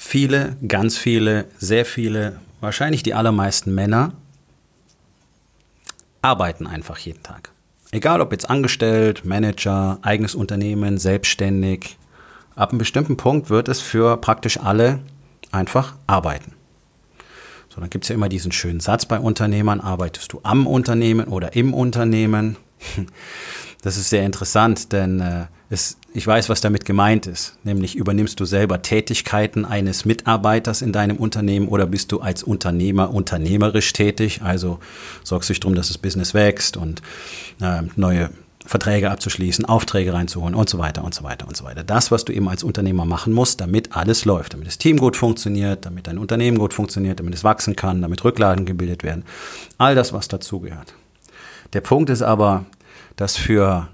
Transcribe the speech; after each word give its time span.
Viele, 0.00 0.56
ganz 0.66 0.96
viele, 0.96 1.44
sehr 1.58 1.84
viele, 1.84 2.40
wahrscheinlich 2.60 3.02
die 3.02 3.12
allermeisten 3.12 3.74
Männer 3.74 4.14
arbeiten 6.22 6.66
einfach 6.66 6.98
jeden 6.98 7.22
Tag. 7.22 7.50
Egal 7.92 8.22
ob 8.22 8.32
jetzt 8.32 8.48
angestellt, 8.48 9.26
Manager, 9.26 9.98
eigenes 10.00 10.34
Unternehmen, 10.34 10.96
selbstständig. 10.96 11.98
Ab 12.56 12.70
einem 12.70 12.78
bestimmten 12.78 13.18
Punkt 13.18 13.50
wird 13.50 13.68
es 13.68 13.80
für 13.80 14.16
praktisch 14.16 14.58
alle 14.58 15.00
einfach 15.52 15.96
arbeiten. 16.06 16.54
So, 17.68 17.80
dann 17.80 17.90
gibt 17.90 18.04
es 18.04 18.08
ja 18.08 18.14
immer 18.14 18.28
diesen 18.30 18.52
schönen 18.52 18.80
Satz 18.80 19.04
bei 19.04 19.18
Unternehmern, 19.18 19.80
arbeitest 19.80 20.32
du 20.32 20.40
am 20.42 20.66
Unternehmen 20.66 21.28
oder 21.28 21.54
im 21.54 21.74
Unternehmen? 21.74 22.56
Das 23.82 23.96
ist 23.96 24.10
sehr 24.10 24.26
interessant, 24.26 24.92
denn 24.92 25.20
äh, 25.20 25.46
es, 25.70 25.96
ich 26.12 26.26
weiß, 26.26 26.48
was 26.48 26.60
damit 26.60 26.84
gemeint 26.84 27.28
ist. 27.28 27.56
Nämlich 27.62 27.94
übernimmst 27.94 28.40
du 28.40 28.44
selber 28.44 28.82
Tätigkeiten 28.82 29.64
eines 29.64 30.04
Mitarbeiters 30.04 30.82
in 30.82 30.92
deinem 30.92 31.16
Unternehmen 31.16 31.68
oder 31.68 31.86
bist 31.86 32.10
du 32.10 32.20
als 32.20 32.42
Unternehmer 32.42 33.14
unternehmerisch 33.14 33.92
tätig? 33.92 34.42
Also 34.42 34.80
sorgst 35.22 35.48
du 35.48 35.52
dich 35.52 35.60
darum, 35.60 35.76
dass 35.76 35.88
das 35.88 35.98
Business 35.98 36.34
wächst 36.34 36.76
und 36.76 37.02
äh, 37.60 37.82
neue 37.94 38.30
Verträge 38.66 39.12
abzuschließen, 39.12 39.64
Aufträge 39.64 40.12
reinzuholen 40.12 40.56
und 40.56 40.68
so 40.68 40.78
weiter 40.78 41.04
und 41.04 41.14
so 41.14 41.22
weiter 41.22 41.46
und 41.46 41.56
so 41.56 41.64
weiter. 41.64 41.84
Das, 41.84 42.10
was 42.10 42.24
du 42.24 42.32
eben 42.32 42.48
als 42.48 42.64
Unternehmer 42.64 43.04
machen 43.04 43.32
musst, 43.32 43.60
damit 43.60 43.96
alles 43.96 44.24
läuft, 44.24 44.52
damit 44.54 44.66
das 44.66 44.76
Team 44.76 44.98
gut 44.98 45.16
funktioniert, 45.16 45.86
damit 45.86 46.08
dein 46.08 46.18
Unternehmen 46.18 46.58
gut 46.58 46.74
funktioniert, 46.74 47.20
damit 47.20 47.34
es 47.34 47.44
wachsen 47.44 47.76
kann, 47.76 48.02
damit 48.02 48.24
Rücklagen 48.24 48.66
gebildet 48.66 49.04
werden. 49.04 49.24
All 49.78 49.94
das, 49.94 50.12
was 50.12 50.26
dazugehört. 50.26 50.94
Der 51.72 51.80
Punkt 51.80 52.10
ist 52.10 52.22
aber, 52.22 52.66
dass 53.14 53.36
für 53.36 53.88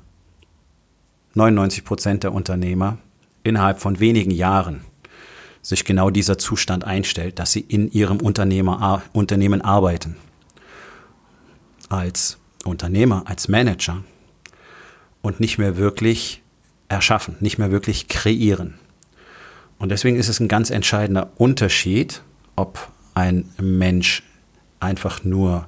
99 1.37 1.85
Prozent 1.85 2.23
der 2.25 2.33
Unternehmer 2.33 2.99
innerhalb 3.43 3.81
von 3.81 4.01
wenigen 4.01 4.31
Jahren 4.31 4.81
sich 5.61 5.85
genau 5.85 6.11
dieser 6.11 6.39
Zustand 6.39 6.85
einstellt, 6.85 7.39
dass 7.39 7.53
sie 7.53 7.61
in 7.61 7.91
ihrem 7.91 8.21
Unternehmer, 8.21 9.03
Unternehmen 9.13 9.61
arbeiten. 9.61 10.17
Als 11.89 12.39
Unternehmer, 12.65 13.25
als 13.27 13.49
Manager 13.49 14.03
und 15.23 15.41
nicht 15.41 15.59
mehr 15.59 15.77
wirklich 15.77 16.43
erschaffen, 16.89 17.37
nicht 17.41 17.59
mehr 17.59 17.71
wirklich 17.71 18.09
kreieren. 18.09 18.75
Und 19.79 19.91
deswegen 19.91 20.17
ist 20.17 20.29
es 20.29 20.41
ein 20.41 20.49
ganz 20.49 20.71
entscheidender 20.71 21.31
Unterschied, 21.37 22.23
ob 22.55 22.91
ein 23.15 23.51
Mensch 23.61 24.23
einfach 24.81 25.23
nur 25.25 25.67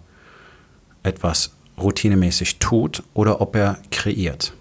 etwas 1.02 1.52
routinemäßig 1.78 2.58
tut 2.58 3.02
oder 3.14 3.40
ob 3.40 3.54
er 3.54 3.78
kreiert. 3.90 4.54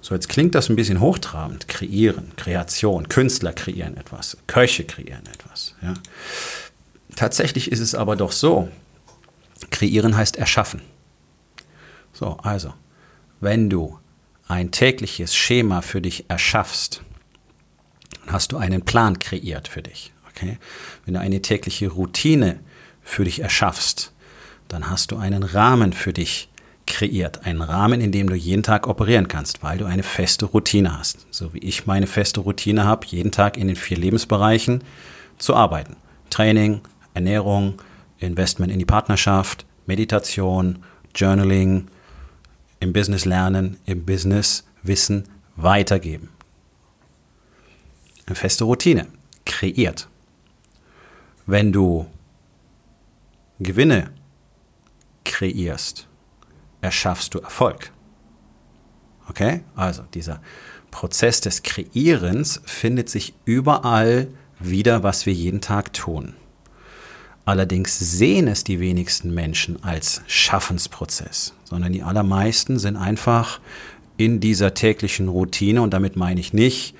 So, 0.00 0.14
jetzt 0.14 0.28
klingt 0.28 0.54
das 0.54 0.68
ein 0.68 0.76
bisschen 0.76 1.00
hochtrabend. 1.00 1.68
Kreieren, 1.68 2.32
Kreation, 2.36 3.08
Künstler 3.08 3.52
kreieren 3.52 3.96
etwas, 3.96 4.36
Köche 4.46 4.84
kreieren 4.84 5.26
etwas. 5.26 5.74
Ja. 5.82 5.94
Tatsächlich 7.16 7.72
ist 7.72 7.80
es 7.80 7.94
aber 7.94 8.16
doch 8.16 8.32
so, 8.32 8.68
kreieren 9.70 10.16
heißt 10.16 10.36
erschaffen. 10.36 10.82
So, 12.12 12.36
also, 12.42 12.74
wenn 13.40 13.70
du 13.70 13.98
ein 14.46 14.70
tägliches 14.70 15.36
Schema 15.36 15.82
für 15.82 16.00
dich 16.00 16.24
erschaffst, 16.28 17.02
hast 18.26 18.52
du 18.52 18.56
einen 18.56 18.82
Plan 18.82 19.18
kreiert 19.18 19.68
für 19.68 19.82
dich. 19.82 20.12
Okay? 20.30 20.58
Wenn 21.04 21.14
du 21.14 21.20
eine 21.20 21.42
tägliche 21.42 21.88
Routine 21.88 22.60
für 23.02 23.24
dich 23.24 23.40
erschaffst, 23.40 24.12
dann 24.68 24.90
hast 24.90 25.10
du 25.10 25.16
einen 25.16 25.42
Rahmen 25.42 25.92
für 25.92 26.12
dich 26.12 26.48
kreiert. 26.88 27.44
Einen 27.46 27.62
Rahmen, 27.62 28.00
in 28.00 28.10
dem 28.10 28.28
du 28.28 28.34
jeden 28.34 28.64
Tag 28.64 28.88
operieren 28.88 29.28
kannst, 29.28 29.62
weil 29.62 29.78
du 29.78 29.84
eine 29.84 30.02
feste 30.02 30.46
Routine 30.46 30.98
hast. 30.98 31.26
So 31.30 31.54
wie 31.54 31.58
ich 31.58 31.86
meine 31.86 32.08
feste 32.08 32.40
Routine 32.40 32.84
habe, 32.84 33.06
jeden 33.06 33.30
Tag 33.30 33.56
in 33.56 33.68
den 33.68 33.76
vier 33.76 33.96
Lebensbereichen 33.96 34.82
zu 35.36 35.54
arbeiten. 35.54 35.96
Training, 36.30 36.80
Ernährung, 37.14 37.80
Investment 38.18 38.72
in 38.72 38.80
die 38.80 38.84
Partnerschaft, 38.84 39.64
Meditation, 39.86 40.80
Journaling, 41.14 41.86
im 42.80 42.92
Business 42.92 43.24
lernen, 43.24 43.76
im 43.86 44.04
Business 44.04 44.64
Wissen 44.82 45.24
weitergeben. 45.56 46.30
Eine 48.26 48.36
feste 48.36 48.64
Routine, 48.64 49.06
kreiert. 49.44 50.08
Wenn 51.46 51.72
du 51.72 52.06
Gewinne 53.58 54.10
kreierst, 55.24 56.07
erschaffst 56.80 57.34
du 57.34 57.38
Erfolg. 57.38 57.92
Okay? 59.28 59.62
Also 59.76 60.02
dieser 60.14 60.40
Prozess 60.90 61.40
des 61.40 61.62
Kreierens 61.62 62.60
findet 62.64 63.08
sich 63.08 63.34
überall 63.44 64.28
wieder, 64.58 65.02
was 65.02 65.26
wir 65.26 65.32
jeden 65.32 65.60
Tag 65.60 65.92
tun. 65.92 66.34
Allerdings 67.44 67.98
sehen 67.98 68.46
es 68.46 68.64
die 68.64 68.80
wenigsten 68.80 69.32
Menschen 69.32 69.82
als 69.82 70.22
Schaffensprozess, 70.26 71.54
sondern 71.64 71.92
die 71.92 72.02
allermeisten 72.02 72.78
sind 72.78 72.96
einfach 72.96 73.60
in 74.18 74.40
dieser 74.40 74.74
täglichen 74.74 75.28
Routine 75.28 75.80
und 75.80 75.94
damit 75.94 76.16
meine 76.16 76.40
ich 76.40 76.52
nicht, 76.52 76.94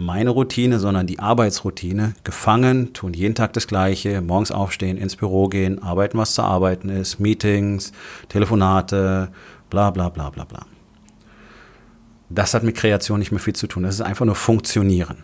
meine 0.00 0.30
Routine, 0.30 0.80
sondern 0.80 1.06
die 1.06 1.18
Arbeitsroutine 1.18 2.14
gefangen, 2.24 2.94
tun 2.94 3.12
jeden 3.12 3.34
Tag 3.34 3.52
das 3.52 3.66
Gleiche, 3.66 4.22
morgens 4.22 4.50
aufstehen, 4.50 4.96
ins 4.96 5.14
Büro 5.14 5.48
gehen, 5.48 5.82
arbeiten, 5.82 6.16
was 6.16 6.34
zu 6.34 6.42
arbeiten 6.42 6.88
ist, 6.88 7.20
Meetings, 7.20 7.92
Telefonate, 8.28 9.30
bla 9.68 9.90
bla 9.90 10.08
bla 10.08 10.30
bla 10.30 10.44
bla. 10.44 10.64
Das 12.30 12.54
hat 12.54 12.62
mit 12.62 12.76
Kreation 12.76 13.18
nicht 13.18 13.30
mehr 13.30 13.40
viel 13.40 13.54
zu 13.54 13.66
tun. 13.66 13.82
Das 13.82 13.94
ist 13.94 14.00
einfach 14.00 14.24
nur 14.24 14.36
Funktionieren. 14.36 15.18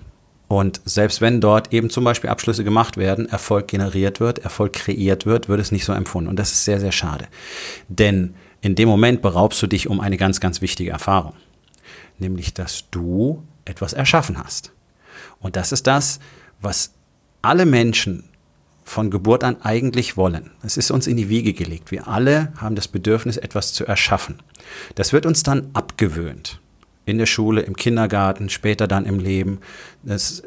Und 0.48 0.80
selbst 0.84 1.20
wenn 1.20 1.40
dort 1.40 1.72
eben 1.72 1.88
zum 1.88 2.04
Beispiel 2.04 2.28
Abschlüsse 2.28 2.62
gemacht 2.62 2.98
werden, 2.98 3.28
Erfolg 3.28 3.68
generiert 3.68 4.20
wird, 4.20 4.40
Erfolg 4.40 4.74
kreiert 4.74 5.24
wird, 5.24 5.48
wird 5.48 5.60
es 5.60 5.72
nicht 5.72 5.84
so 5.84 5.92
empfunden. 5.92 6.28
Und 6.28 6.38
das 6.38 6.52
ist 6.52 6.64
sehr, 6.64 6.80
sehr 6.80 6.92
schade. 6.92 7.26
Denn 7.88 8.34
in 8.60 8.74
dem 8.74 8.88
Moment 8.88 9.22
beraubst 9.22 9.60
du 9.62 9.66
dich 9.66 9.88
um 9.88 10.00
eine 10.00 10.18
ganz, 10.18 10.38
ganz 10.38 10.60
wichtige 10.60 10.90
Erfahrung. 10.90 11.32
Nämlich, 12.18 12.54
dass 12.54 12.90
du 12.90 13.42
etwas 13.66 13.92
erschaffen 13.92 14.42
hast. 14.42 14.72
Und 15.38 15.56
das 15.56 15.72
ist 15.72 15.86
das, 15.86 16.18
was 16.60 16.92
alle 17.42 17.66
Menschen 17.66 18.24
von 18.84 19.10
Geburt 19.10 19.44
an 19.44 19.60
eigentlich 19.62 20.16
wollen. 20.16 20.52
Es 20.62 20.76
ist 20.76 20.90
uns 20.90 21.06
in 21.06 21.16
die 21.16 21.28
Wiege 21.28 21.52
gelegt. 21.52 21.90
Wir 21.90 22.08
alle 22.08 22.52
haben 22.56 22.76
das 22.76 22.88
Bedürfnis, 22.88 23.36
etwas 23.36 23.72
zu 23.72 23.84
erschaffen. 23.84 24.38
Das 24.94 25.12
wird 25.12 25.26
uns 25.26 25.42
dann 25.42 25.70
abgewöhnt 25.74 26.60
in 27.06 27.18
der 27.18 27.26
Schule, 27.26 27.62
im 27.62 27.76
Kindergarten, 27.76 28.48
später 28.48 28.88
dann 28.88 29.06
im 29.06 29.20
Leben. 29.20 29.60
Das, 30.02 30.42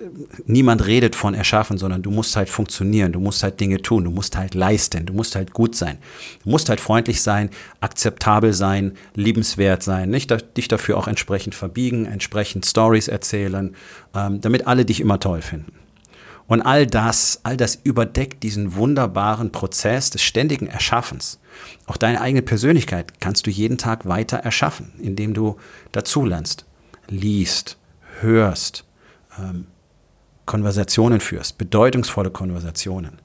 niemand 0.46 0.86
redet 0.86 1.16
von 1.16 1.34
erschaffen, 1.34 1.78
sondern 1.78 2.02
du 2.02 2.12
musst 2.12 2.36
halt 2.36 2.50
funktionieren, 2.50 3.14
du 3.14 3.22
musst 3.22 3.42
halt 3.44 3.60
Dinge 3.62 3.82
tun, 3.82 4.04
du 4.04 4.12
musst 4.12 4.38
halt 4.38 4.54
leisten, 4.54 5.06
du 5.06 5.14
musst 5.14 5.36
halt 5.36 5.54
gut 5.54 5.76
sein. 5.76 5.98
Du 6.44 6.50
musst 6.50 6.68
halt 6.68 6.82
freundlich 6.82 7.22
sein, 7.22 7.50
akzeptabel 7.80 8.52
sein, 8.52 8.94
liebenswert 9.16 9.84
sein, 9.84 10.10
nicht 10.10 10.36
dich 10.58 10.68
dafür 10.68 10.98
auch 10.98 11.08
entsprechend 11.08 11.56
verbiegen, 11.56 12.06
entsprechend 12.06 12.66
Stories 12.66 13.08
erzählen, 13.08 13.74
ähm, 14.14 14.42
damit 14.42 14.68
alle 14.68 14.84
dich 14.84 15.00
immer 15.00 15.20
toll 15.20 15.42
finden. 15.42 15.79
Und 16.50 16.64
all 16.64 16.88
das, 16.88 17.42
all 17.44 17.58
das 17.58 17.76
überdeckt 17.76 18.42
diesen 18.42 18.74
wunderbaren 18.74 19.52
Prozess 19.52 20.10
des 20.10 20.24
ständigen 20.24 20.66
Erschaffens. 20.66 21.40
Auch 21.86 21.96
deine 21.96 22.22
eigene 22.22 22.42
Persönlichkeit 22.42 23.22
kannst 23.22 23.46
du 23.46 23.52
jeden 23.52 23.78
Tag 23.78 24.08
weiter 24.08 24.38
erschaffen, 24.38 24.92
indem 24.98 25.36
du 25.36 25.58
dazulernst, 25.92 26.66
liest, 27.08 27.78
hörst, 28.20 28.84
ähm, 29.38 29.68
Konversationen 30.48 31.20
führst, 31.20 31.60
bedeutungsvolle 31.60 32.32
Konversationen. 32.32 33.20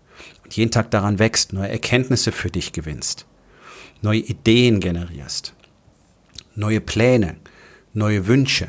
Und 0.45 0.55
jeden 0.55 0.71
Tag 0.71 0.91
daran 0.91 1.19
wächst, 1.19 1.55
neue 1.55 1.71
Erkenntnisse 1.71 2.31
für 2.31 2.51
dich 2.51 2.73
gewinnst, 2.73 3.25
neue 4.03 4.21
Ideen 4.21 4.81
generierst, 4.81 5.55
neue 6.55 6.83
Pläne, 6.83 7.37
neue 7.95 8.27
Wünsche, 8.27 8.69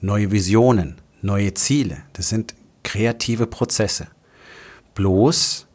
neue 0.00 0.30
Visionen, 0.30 1.00
neue 1.20 1.52
Ziele. 1.54 1.96
Das 2.12 2.28
sind 2.28 2.54
kreative 2.82 3.46
Prozesse. 3.46 4.08
Bloß 4.94 5.66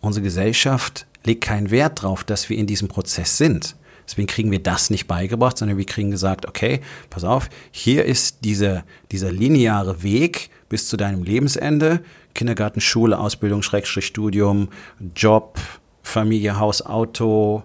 unsere 0.00 0.22
Gesellschaft 0.24 1.06
legt 1.24 1.42
keinen 1.42 1.70
Wert 1.70 2.02
darauf, 2.02 2.24
dass 2.24 2.48
wir 2.48 2.56
in 2.56 2.66
diesem 2.66 2.88
Prozess 2.88 3.36
sind. 3.36 3.76
Deswegen 4.06 4.26
kriegen 4.26 4.50
wir 4.50 4.62
das 4.62 4.90
nicht 4.90 5.06
beigebracht, 5.06 5.58
sondern 5.58 5.78
wir 5.78 5.86
kriegen 5.86 6.10
gesagt, 6.10 6.46
okay, 6.46 6.80
pass 7.10 7.22
auf, 7.22 7.48
hier 7.70 8.04
ist 8.04 8.44
dieser, 8.44 8.84
dieser 9.12 9.30
lineare 9.30 10.02
Weg, 10.02 10.50
bis 10.68 10.88
zu 10.88 10.96
deinem 10.96 11.22
Lebensende, 11.22 12.02
Kindergarten, 12.34 12.80
Schule, 12.80 13.18
Ausbildung, 13.18 13.62
Schrägstrich, 13.62 14.06
Studium, 14.06 14.68
Job, 15.14 15.60
Familie, 16.02 16.58
Haus, 16.58 16.84
Auto, 16.84 17.62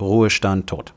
Ruhestand, 0.00 0.68
Tod. 0.68 0.92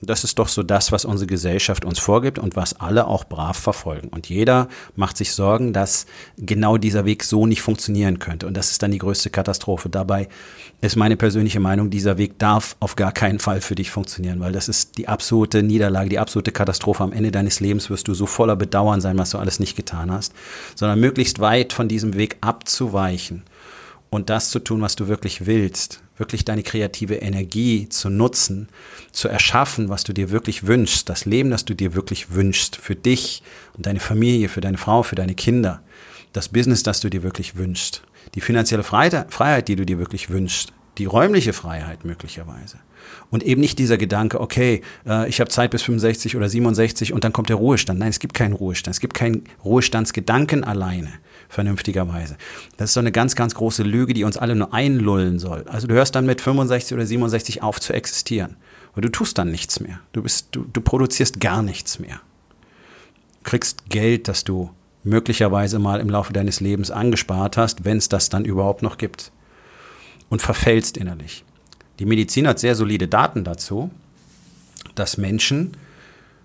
Das 0.00 0.22
ist 0.22 0.38
doch 0.38 0.46
so 0.46 0.62
das, 0.62 0.92
was 0.92 1.04
unsere 1.04 1.26
Gesellschaft 1.26 1.84
uns 1.84 1.98
vorgibt 1.98 2.38
und 2.38 2.54
was 2.54 2.78
alle 2.78 3.08
auch 3.08 3.24
brav 3.24 3.58
verfolgen. 3.58 4.08
Und 4.08 4.28
jeder 4.28 4.68
macht 4.94 5.16
sich 5.16 5.32
Sorgen, 5.32 5.72
dass 5.72 6.06
genau 6.36 6.76
dieser 6.76 7.04
Weg 7.04 7.24
so 7.24 7.46
nicht 7.46 7.62
funktionieren 7.62 8.20
könnte. 8.20 8.46
Und 8.46 8.56
das 8.56 8.70
ist 8.70 8.82
dann 8.82 8.92
die 8.92 8.98
größte 8.98 9.30
Katastrophe. 9.30 9.88
Dabei 9.88 10.28
ist 10.80 10.94
meine 10.94 11.16
persönliche 11.16 11.58
Meinung, 11.58 11.90
dieser 11.90 12.16
Weg 12.16 12.38
darf 12.38 12.76
auf 12.78 12.94
gar 12.94 13.10
keinen 13.10 13.40
Fall 13.40 13.60
für 13.60 13.74
dich 13.74 13.90
funktionieren, 13.90 14.38
weil 14.38 14.52
das 14.52 14.68
ist 14.68 14.98
die 14.98 15.08
absolute 15.08 15.64
Niederlage, 15.64 16.08
die 16.08 16.20
absolute 16.20 16.52
Katastrophe. 16.52 17.02
Am 17.02 17.12
Ende 17.12 17.32
deines 17.32 17.58
Lebens 17.58 17.90
wirst 17.90 18.06
du 18.06 18.14
so 18.14 18.26
voller 18.26 18.54
Bedauern 18.54 19.00
sein, 19.00 19.18
was 19.18 19.30
du 19.30 19.38
alles 19.38 19.58
nicht 19.58 19.74
getan 19.74 20.12
hast, 20.12 20.32
sondern 20.76 21.00
möglichst 21.00 21.40
weit 21.40 21.72
von 21.72 21.88
diesem 21.88 22.14
Weg 22.14 22.36
abzuweichen 22.40 23.42
und 24.10 24.30
das 24.30 24.50
zu 24.50 24.58
tun, 24.58 24.80
was 24.80 24.96
du 24.96 25.08
wirklich 25.08 25.46
willst, 25.46 26.02
wirklich 26.16 26.44
deine 26.44 26.62
kreative 26.62 27.16
Energie 27.16 27.88
zu 27.88 28.10
nutzen, 28.10 28.68
zu 29.12 29.28
erschaffen, 29.28 29.88
was 29.88 30.04
du 30.04 30.12
dir 30.12 30.30
wirklich 30.30 30.66
wünschst, 30.66 31.08
das 31.08 31.24
Leben, 31.24 31.50
das 31.50 31.64
du 31.64 31.74
dir 31.74 31.94
wirklich 31.94 32.32
wünschst, 32.32 32.76
für 32.76 32.96
dich 32.96 33.42
und 33.76 33.86
deine 33.86 34.00
Familie, 34.00 34.48
für 34.48 34.60
deine 34.60 34.78
Frau, 34.78 35.02
für 35.02 35.14
deine 35.14 35.34
Kinder, 35.34 35.82
das 36.32 36.48
Business, 36.48 36.82
das 36.82 37.00
du 37.00 37.10
dir 37.10 37.22
wirklich 37.22 37.56
wünschst, 37.56 38.02
die 38.34 38.40
finanzielle 38.40 38.82
Freiheit, 38.82 39.68
die 39.68 39.76
du 39.76 39.84
dir 39.84 39.98
wirklich 39.98 40.30
wünschst, 40.30 40.72
die 40.98 41.06
räumliche 41.06 41.52
Freiheit 41.52 42.04
möglicherweise. 42.04 42.78
Und 43.30 43.42
eben 43.42 43.60
nicht 43.60 43.78
dieser 43.78 43.98
Gedanke, 43.98 44.40
okay, 44.40 44.82
äh, 45.06 45.28
ich 45.28 45.40
habe 45.40 45.50
Zeit 45.50 45.70
bis 45.70 45.82
65 45.82 46.36
oder 46.36 46.48
67 46.48 47.12
und 47.12 47.24
dann 47.24 47.32
kommt 47.32 47.48
der 47.48 47.56
Ruhestand. 47.56 47.98
Nein, 47.98 48.10
es 48.10 48.18
gibt 48.18 48.34
keinen 48.34 48.54
Ruhestand. 48.54 48.94
Es 48.94 49.00
gibt 49.00 49.14
keinen 49.14 49.44
Ruhestandsgedanken 49.64 50.64
alleine 50.64 51.12
vernünftigerweise. 51.48 52.36
Das 52.76 52.90
ist 52.90 52.94
so 52.94 53.00
eine 53.00 53.12
ganz, 53.12 53.34
ganz 53.34 53.54
große 53.54 53.82
Lüge, 53.82 54.14
die 54.14 54.24
uns 54.24 54.36
alle 54.36 54.54
nur 54.54 54.72
einlullen 54.74 55.38
soll. 55.38 55.64
Also 55.68 55.86
du 55.86 55.94
hörst 55.94 56.14
dann 56.14 56.26
mit 56.26 56.40
65 56.40 56.94
oder 56.94 57.06
67 57.06 57.62
auf 57.62 57.80
zu 57.80 57.92
existieren. 57.92 58.56
Und 58.94 59.04
du 59.04 59.10
tust 59.10 59.38
dann 59.38 59.50
nichts 59.50 59.80
mehr. 59.80 60.00
Du, 60.12 60.22
bist, 60.22 60.48
du, 60.52 60.64
du 60.72 60.80
produzierst 60.80 61.40
gar 61.40 61.62
nichts 61.62 61.98
mehr. 61.98 62.20
Du 63.42 63.50
kriegst 63.50 63.88
Geld, 63.88 64.28
das 64.28 64.44
du 64.44 64.70
möglicherweise 65.04 65.78
mal 65.78 66.00
im 66.00 66.10
Laufe 66.10 66.32
deines 66.32 66.60
Lebens 66.60 66.90
angespart 66.90 67.56
hast, 67.56 67.84
wenn 67.84 67.96
es 67.96 68.08
das 68.08 68.28
dann 68.28 68.44
überhaupt 68.44 68.82
noch 68.82 68.98
gibt. 68.98 69.32
Und 70.28 70.42
verfällst 70.42 70.98
innerlich. 70.98 71.44
Die 71.98 72.06
Medizin 72.06 72.46
hat 72.46 72.58
sehr 72.58 72.74
solide 72.74 73.08
Daten 73.08 73.44
dazu, 73.44 73.90
dass 74.94 75.16
Menschen 75.16 75.72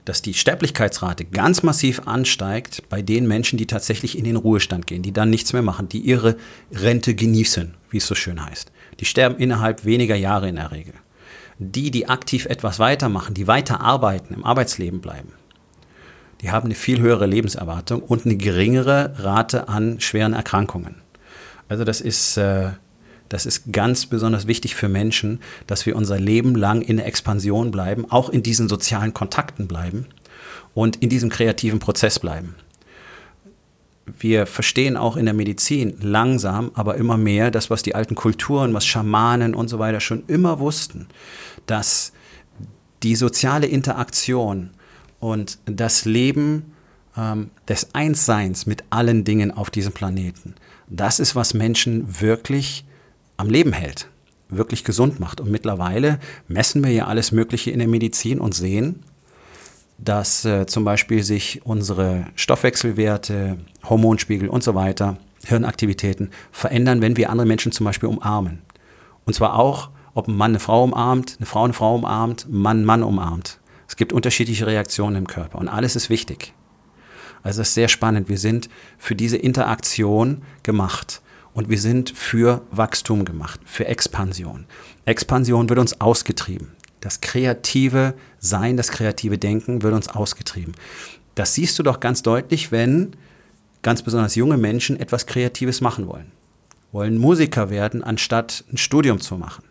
dass 0.05 0.21
die 0.21 0.33
Sterblichkeitsrate 0.33 1.25
ganz 1.25 1.63
massiv 1.63 2.01
ansteigt 2.05 2.83
bei 2.89 3.01
den 3.01 3.27
Menschen, 3.27 3.57
die 3.57 3.67
tatsächlich 3.67 4.17
in 4.17 4.25
den 4.25 4.35
Ruhestand 4.35 4.87
gehen, 4.87 5.01
die 5.01 5.13
dann 5.13 5.29
nichts 5.29 5.53
mehr 5.53 5.61
machen, 5.61 5.87
die 5.87 5.99
ihre 5.99 6.35
Rente 6.71 7.15
genießen, 7.15 7.73
wie 7.89 7.97
es 7.97 8.07
so 8.07 8.15
schön 8.15 8.43
heißt. 8.43 8.71
Die 8.99 9.05
sterben 9.05 9.37
innerhalb 9.37 9.85
weniger 9.85 10.15
Jahre 10.15 10.49
in 10.49 10.55
der 10.55 10.71
Regel. 10.71 10.93
Die, 11.59 11.91
die 11.91 12.09
aktiv 12.09 12.45
etwas 12.45 12.79
weitermachen, 12.79 13.33
die 13.33 13.47
weiter 13.47 13.79
arbeiten, 13.79 14.33
im 14.33 14.43
Arbeitsleben 14.43 15.01
bleiben, 15.01 15.31
die 16.41 16.51
haben 16.51 16.65
eine 16.65 16.75
viel 16.75 16.99
höhere 16.99 17.25
Lebenserwartung 17.25 18.01
und 18.01 18.25
eine 18.25 18.35
geringere 18.35 19.13
Rate 19.17 19.69
an 19.69 20.01
schweren 20.01 20.33
Erkrankungen. 20.33 20.95
Also 21.69 21.85
das 21.85 22.01
ist 22.01 22.35
äh, 22.35 22.71
das 23.29 23.45
ist 23.45 23.71
ganz 23.71 24.05
besonders 24.05 24.47
wichtig 24.47 24.75
für 24.75 24.89
Menschen, 24.89 25.39
dass 25.67 25.85
wir 25.85 25.95
unser 25.95 26.19
Leben 26.19 26.55
lang 26.55 26.81
in 26.81 26.97
der 26.97 27.07
Expansion 27.07 27.71
bleiben, 27.71 28.05
auch 28.09 28.29
in 28.29 28.43
diesen 28.43 28.69
sozialen 28.69 29.13
Kontakten 29.13 29.67
bleiben 29.67 30.07
und 30.73 30.97
in 30.97 31.09
diesem 31.09 31.29
kreativen 31.29 31.79
Prozess 31.79 32.19
bleiben. 32.19 32.55
Wir 34.05 34.45
verstehen 34.45 34.97
auch 34.97 35.15
in 35.15 35.25
der 35.25 35.33
Medizin 35.33 35.95
langsam, 36.01 36.71
aber 36.73 36.95
immer 36.95 37.17
mehr 37.17 37.51
das, 37.51 37.69
was 37.69 37.83
die 37.83 37.95
alten 37.95 38.15
Kulturen, 38.15 38.73
was 38.73 38.85
Schamanen 38.85 39.55
und 39.55 39.69
so 39.69 39.79
weiter 39.79 40.01
schon 40.01 40.23
immer 40.27 40.59
wussten, 40.59 41.07
dass 41.65 42.11
die 43.01 43.15
soziale 43.15 43.67
Interaktion 43.67 44.71
und 45.19 45.57
das 45.65 46.03
Leben 46.03 46.73
ähm, 47.15 47.49
des 47.67 47.93
Einsseins 47.93 48.65
mit 48.65 48.83
allen 48.89 49.23
Dingen 49.23 49.51
auf 49.51 49.69
diesem 49.69 49.93
Planeten, 49.93 50.55
das 50.89 51.19
ist, 51.19 51.35
was 51.35 51.53
Menschen 51.53 52.21
wirklich 52.21 52.85
am 53.43 53.49
Leben 53.49 53.73
hält, 53.73 54.07
wirklich 54.49 54.83
gesund 54.83 55.19
macht. 55.19 55.41
Und 55.41 55.51
mittlerweile 55.51 56.19
messen 56.47 56.83
wir 56.83 56.91
ja 56.91 57.07
alles 57.07 57.31
Mögliche 57.31 57.71
in 57.71 57.79
der 57.79 57.87
Medizin 57.87 58.39
und 58.39 58.55
sehen, 58.55 59.03
dass 59.97 60.45
äh, 60.45 60.65
zum 60.65 60.85
Beispiel 60.85 61.23
sich 61.23 61.61
unsere 61.65 62.25
Stoffwechselwerte, 62.35 63.57
Hormonspiegel 63.87 64.47
und 64.47 64.63
so 64.63 64.75
weiter, 64.75 65.17
Hirnaktivitäten 65.45 66.31
verändern, 66.51 67.01
wenn 67.01 67.17
wir 67.17 67.29
andere 67.29 67.45
Menschen 67.45 67.73
zum 67.73 67.85
Beispiel 67.85 68.09
umarmen. 68.09 68.61
Und 69.25 69.33
zwar 69.33 69.59
auch, 69.59 69.89
ob 70.13 70.27
ein 70.27 70.37
Mann 70.37 70.51
eine 70.51 70.59
Frau 70.59 70.83
umarmt, 70.83 71.35
eine 71.37 71.45
Frau 71.45 71.63
eine 71.65 71.73
Frau 71.73 71.95
umarmt, 71.95 72.45
ein 72.47 72.57
Mann 72.57 72.77
einen 72.77 72.85
Mann 72.85 73.03
umarmt. 73.03 73.59
Es 73.87 73.97
gibt 73.97 74.13
unterschiedliche 74.13 74.65
Reaktionen 74.65 75.17
im 75.17 75.27
Körper 75.27 75.59
und 75.59 75.67
alles 75.67 75.95
ist 75.95 76.09
wichtig. 76.09 76.53
Also 77.43 77.61
es 77.61 77.69
ist 77.69 77.73
sehr 77.73 77.89
spannend. 77.89 78.29
Wir 78.29 78.37
sind 78.37 78.69
für 78.97 79.15
diese 79.15 79.35
Interaktion 79.35 80.43
gemacht. 80.63 81.21
Und 81.53 81.69
wir 81.69 81.79
sind 81.79 82.09
für 82.09 82.61
Wachstum 82.71 83.25
gemacht, 83.25 83.59
für 83.65 83.85
Expansion. 83.85 84.65
Expansion 85.05 85.69
wird 85.69 85.79
uns 85.79 86.01
ausgetrieben. 86.01 86.71
Das 86.99 87.21
kreative 87.21 88.15
Sein, 88.39 88.77
das 88.77 88.89
kreative 88.89 89.37
Denken 89.37 89.83
wird 89.83 89.93
uns 89.93 90.07
ausgetrieben. 90.07 90.73
Das 91.35 91.53
siehst 91.53 91.77
du 91.77 91.83
doch 91.83 91.99
ganz 91.99 92.23
deutlich, 92.23 92.71
wenn 92.71 93.15
ganz 93.81 94.01
besonders 94.01 94.35
junge 94.35 94.57
Menschen 94.57 94.99
etwas 94.99 95.25
Kreatives 95.25 95.81
machen 95.81 96.07
wollen. 96.07 96.31
Wollen 96.91 97.17
Musiker 97.17 97.69
werden, 97.69 98.03
anstatt 98.03 98.63
ein 98.71 98.77
Studium 98.77 99.19
zu 99.19 99.37
machen 99.37 99.63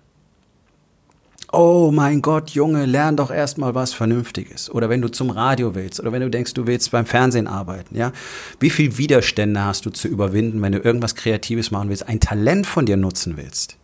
oh 1.53 1.91
mein 1.93 2.23
Gott, 2.23 2.51
Junge, 2.51 2.87
lern 2.87 3.17
doch 3.17 3.31
erstmal 3.31 3.75
was 3.75 3.93
Vernünftiges. 3.93 4.71
Oder 4.71 4.89
wenn 4.89 5.03
du 5.03 5.09
zum 5.09 5.31
Radio 5.31 5.75
willst 5.75 6.01
oder 6.01 6.11
wenn 6.11 6.23
du 6.23 6.31
denkst, 6.31 6.55
du 6.55 6.67
willst 6.67 6.91
beim 6.91 7.07
Fernsehen 7.07 7.47
arbeiten, 7.47 7.97
ja. 7.97 8.13
Wie 8.59 8.71
viel 8.71 8.97
Widerstände 8.99 9.63
hast 9.63 9.87
du 9.87 9.91
zu 9.91 10.09
überwinden, 10.09 10.63
wenn 10.63 10.73
du 10.73 10.79
irgendwas 10.79 11.15
Kreatives 11.15 11.71
machen 11.71 11.91
willst, 11.91 12.09
ein 12.09 12.21
Talent 12.21 12.67
von 12.67 12.87
dir 12.87 12.97
nutzen 12.97 13.37
willst? 13.37 13.77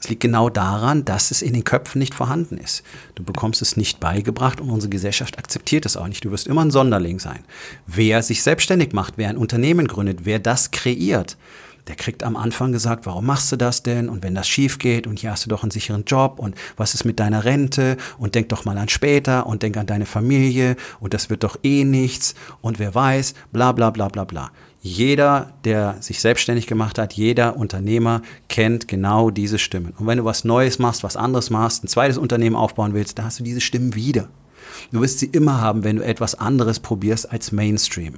Es 0.00 0.10
liegt 0.10 0.20
genau 0.20 0.50
daran, 0.50 1.06
dass 1.06 1.30
es 1.30 1.40
in 1.40 1.54
den 1.54 1.64
Köpfen 1.64 1.98
nicht 1.98 2.14
vorhanden 2.14 2.58
ist. 2.58 2.82
Du 3.14 3.22
bekommst 3.22 3.62
es 3.62 3.78
nicht 3.78 4.00
beigebracht 4.00 4.60
und 4.60 4.68
unsere 4.68 4.90
Gesellschaft 4.90 5.38
akzeptiert 5.38 5.86
es 5.86 5.96
auch 5.96 6.08
nicht. 6.08 6.22
Du 6.24 6.30
wirst 6.30 6.46
immer 6.46 6.62
ein 6.62 6.70
Sonderling 6.70 7.18
sein. 7.18 7.42
Wer 7.86 8.22
sich 8.22 8.42
selbstständig 8.42 8.92
macht, 8.92 9.14
wer 9.16 9.30
ein 9.30 9.38
Unternehmen 9.38 9.86
gründet, 9.86 10.20
wer 10.24 10.38
das 10.38 10.72
kreiert, 10.72 11.38
der 11.88 11.96
kriegt 11.96 12.22
am 12.22 12.36
Anfang 12.36 12.72
gesagt, 12.72 13.04
warum 13.06 13.26
machst 13.26 13.52
du 13.52 13.56
das 13.56 13.82
denn? 13.82 14.08
Und 14.08 14.22
wenn 14.22 14.34
das 14.34 14.48
schief 14.48 14.78
geht 14.78 15.06
und 15.06 15.18
hier 15.18 15.30
hast 15.30 15.44
du 15.44 15.50
doch 15.50 15.62
einen 15.62 15.70
sicheren 15.70 16.04
Job 16.04 16.38
und 16.38 16.54
was 16.76 16.94
ist 16.94 17.04
mit 17.04 17.20
deiner 17.20 17.44
Rente? 17.44 17.96
Und 18.18 18.34
denk 18.34 18.48
doch 18.48 18.64
mal 18.64 18.78
an 18.78 18.88
später 18.88 19.46
und 19.46 19.62
denk 19.62 19.76
an 19.76 19.86
deine 19.86 20.06
Familie 20.06 20.76
und 21.00 21.14
das 21.14 21.28
wird 21.28 21.44
doch 21.44 21.58
eh 21.62 21.84
nichts 21.84 22.34
und 22.62 22.78
wer 22.78 22.94
weiß, 22.94 23.34
bla 23.52 23.72
bla 23.72 23.90
bla 23.90 24.08
bla 24.08 24.24
bla. 24.24 24.50
Jeder, 24.80 25.54
der 25.64 25.96
sich 26.00 26.20
selbstständig 26.20 26.66
gemacht 26.66 26.98
hat, 26.98 27.14
jeder 27.14 27.56
Unternehmer 27.56 28.20
kennt 28.48 28.86
genau 28.86 29.30
diese 29.30 29.58
Stimmen. 29.58 29.94
Und 29.98 30.06
wenn 30.06 30.18
du 30.18 30.24
was 30.26 30.44
Neues 30.44 30.78
machst, 30.78 31.02
was 31.02 31.16
anderes 31.16 31.48
machst, 31.48 31.84
ein 31.84 31.88
zweites 31.88 32.18
Unternehmen 32.18 32.56
aufbauen 32.56 32.92
willst, 32.92 33.18
da 33.18 33.24
hast 33.24 33.40
du 33.40 33.44
diese 33.44 33.62
Stimmen 33.62 33.94
wieder. 33.94 34.28
Du 34.92 35.00
wirst 35.00 35.18
sie 35.18 35.26
immer 35.26 35.60
haben, 35.60 35.84
wenn 35.84 35.96
du 35.96 36.04
etwas 36.04 36.34
anderes 36.34 36.80
probierst 36.80 37.30
als 37.30 37.52
Mainstream. 37.52 38.14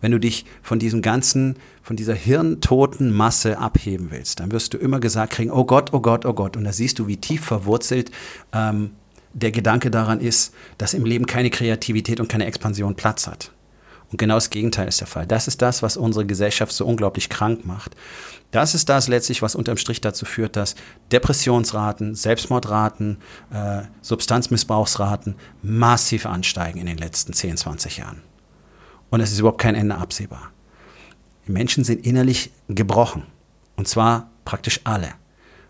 Wenn 0.00 0.12
du 0.12 0.18
dich 0.18 0.44
von 0.62 0.78
diesem 0.78 1.02
ganzen, 1.02 1.56
von 1.82 1.96
dieser 1.96 2.14
hirntoten 2.14 3.10
Masse 3.10 3.58
abheben 3.58 4.10
willst, 4.10 4.40
dann 4.40 4.52
wirst 4.52 4.74
du 4.74 4.78
immer 4.78 5.00
gesagt 5.00 5.32
kriegen, 5.32 5.50
oh 5.50 5.64
Gott, 5.64 5.92
oh 5.92 6.00
Gott, 6.00 6.26
oh 6.26 6.32
Gott. 6.32 6.56
Und 6.56 6.64
da 6.64 6.72
siehst 6.72 6.98
du, 6.98 7.06
wie 7.06 7.16
tief 7.16 7.44
verwurzelt 7.44 8.10
ähm, 8.52 8.90
der 9.32 9.52
Gedanke 9.52 9.90
daran 9.90 10.20
ist, 10.20 10.54
dass 10.78 10.94
im 10.94 11.04
Leben 11.04 11.26
keine 11.26 11.50
Kreativität 11.50 12.20
und 12.20 12.28
keine 12.28 12.46
Expansion 12.46 12.96
Platz 12.96 13.26
hat. 13.26 13.52
Und 14.10 14.18
genau 14.18 14.34
das 14.34 14.50
Gegenteil 14.50 14.88
ist 14.88 15.00
der 15.00 15.06
Fall. 15.06 15.26
Das 15.26 15.46
ist 15.46 15.62
das, 15.62 15.82
was 15.82 15.96
unsere 15.96 16.26
Gesellschaft 16.26 16.72
so 16.72 16.84
unglaublich 16.84 17.28
krank 17.28 17.64
macht. 17.64 17.94
Das 18.50 18.74
ist 18.74 18.88
das 18.88 19.06
letztlich, 19.06 19.42
was 19.42 19.54
unterm 19.54 19.76
Strich 19.76 20.00
dazu 20.00 20.24
führt, 20.24 20.56
dass 20.56 20.74
Depressionsraten, 21.12 22.16
Selbstmordraten, 22.16 23.18
äh, 23.52 23.82
Substanzmissbrauchsraten 24.02 25.36
massiv 25.62 26.26
ansteigen 26.26 26.80
in 26.80 26.86
den 26.86 26.98
letzten 26.98 27.32
10, 27.32 27.56
20 27.56 27.98
Jahren. 27.98 28.22
Und 29.10 29.20
es 29.20 29.30
ist 29.30 29.38
überhaupt 29.38 29.60
kein 29.60 29.76
Ende 29.76 29.96
absehbar. 29.96 30.50
Die 31.46 31.52
Menschen 31.52 31.84
sind 31.84 32.04
innerlich 32.04 32.50
gebrochen. 32.68 33.24
Und 33.76 33.86
zwar 33.86 34.30
praktisch 34.44 34.80
alle. 34.84 35.10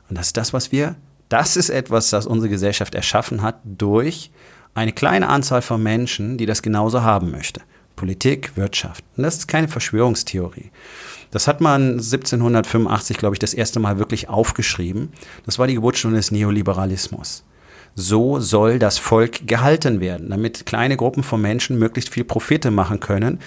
Und 0.08 0.16
das 0.16 0.28
ist 0.28 0.36
das, 0.38 0.52
was 0.52 0.72
wir, 0.72 0.96
das 1.28 1.56
ist 1.56 1.68
etwas, 1.68 2.10
das 2.10 2.26
unsere 2.26 2.48
Gesellschaft 2.48 2.94
erschaffen 2.94 3.42
hat 3.42 3.60
durch 3.64 4.30
eine 4.74 4.92
kleine 4.92 5.28
Anzahl 5.28 5.62
von 5.62 5.82
Menschen, 5.82 6.38
die 6.38 6.46
das 6.46 6.62
genauso 6.62 7.02
haben 7.02 7.30
möchte. 7.30 7.60
Politik, 8.00 8.56
Wirtschaft. 8.56 9.04
Und 9.18 9.24
das 9.24 9.36
ist 9.36 9.46
keine 9.46 9.68
Verschwörungstheorie. 9.68 10.70
Das 11.30 11.46
hat 11.46 11.60
man 11.60 11.98
1785, 11.98 13.18
glaube 13.18 13.34
ich, 13.34 13.38
das 13.38 13.52
erste 13.52 13.78
Mal 13.78 13.98
wirklich 13.98 14.30
aufgeschrieben. 14.30 15.10
Das 15.44 15.58
war 15.58 15.66
die 15.66 15.74
Geburtsstunde 15.74 16.16
des 16.16 16.30
Neoliberalismus. 16.30 17.44
so 17.94 18.40
soll 18.40 18.78
das 18.78 18.96
Volk 18.96 19.46
gehalten 19.46 20.00
werden, 20.00 20.30
damit 20.30 20.64
kleine 20.64 20.96
Gruppen 20.96 21.22
von 21.22 21.42
Menschen 21.42 21.78
möglichst 21.78 22.10
viel 22.10 22.24
Profite 22.24 22.70
machen 22.70 23.00
können 23.00 23.38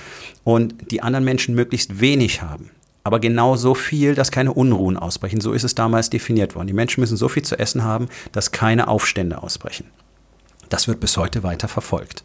und 0.43 0.91
die 0.91 1.01
anderen 1.01 1.25
Menschen 1.25 1.55
möglichst 1.55 1.99
wenig 1.99 2.43
haben. 2.43 2.69
Aber 3.03 3.19
genau 3.19 3.55
so 3.55 3.73
viel, 3.73 4.13
dass 4.13 4.29
keine 4.29 4.53
Unruhen 4.53 4.97
ausbrechen. 4.97 5.41
So 5.41 5.53
ist 5.53 5.63
es 5.63 5.73
damals 5.73 6.11
definiert 6.11 6.53
worden. 6.53 6.67
Die 6.67 6.73
Menschen 6.73 7.01
müssen 7.01 7.17
so 7.17 7.27
viel 7.27 7.43
zu 7.43 7.57
essen 7.57 7.83
haben, 7.83 8.07
dass 8.33 8.51
keine 8.51 8.87
Aufstände 8.87 9.41
ausbrechen. 9.41 9.85
Das 10.69 10.87
wird 10.87 10.99
bis 10.99 11.17
heute 11.17 11.41
weiter 11.41 11.67
verfolgt. 11.67 12.23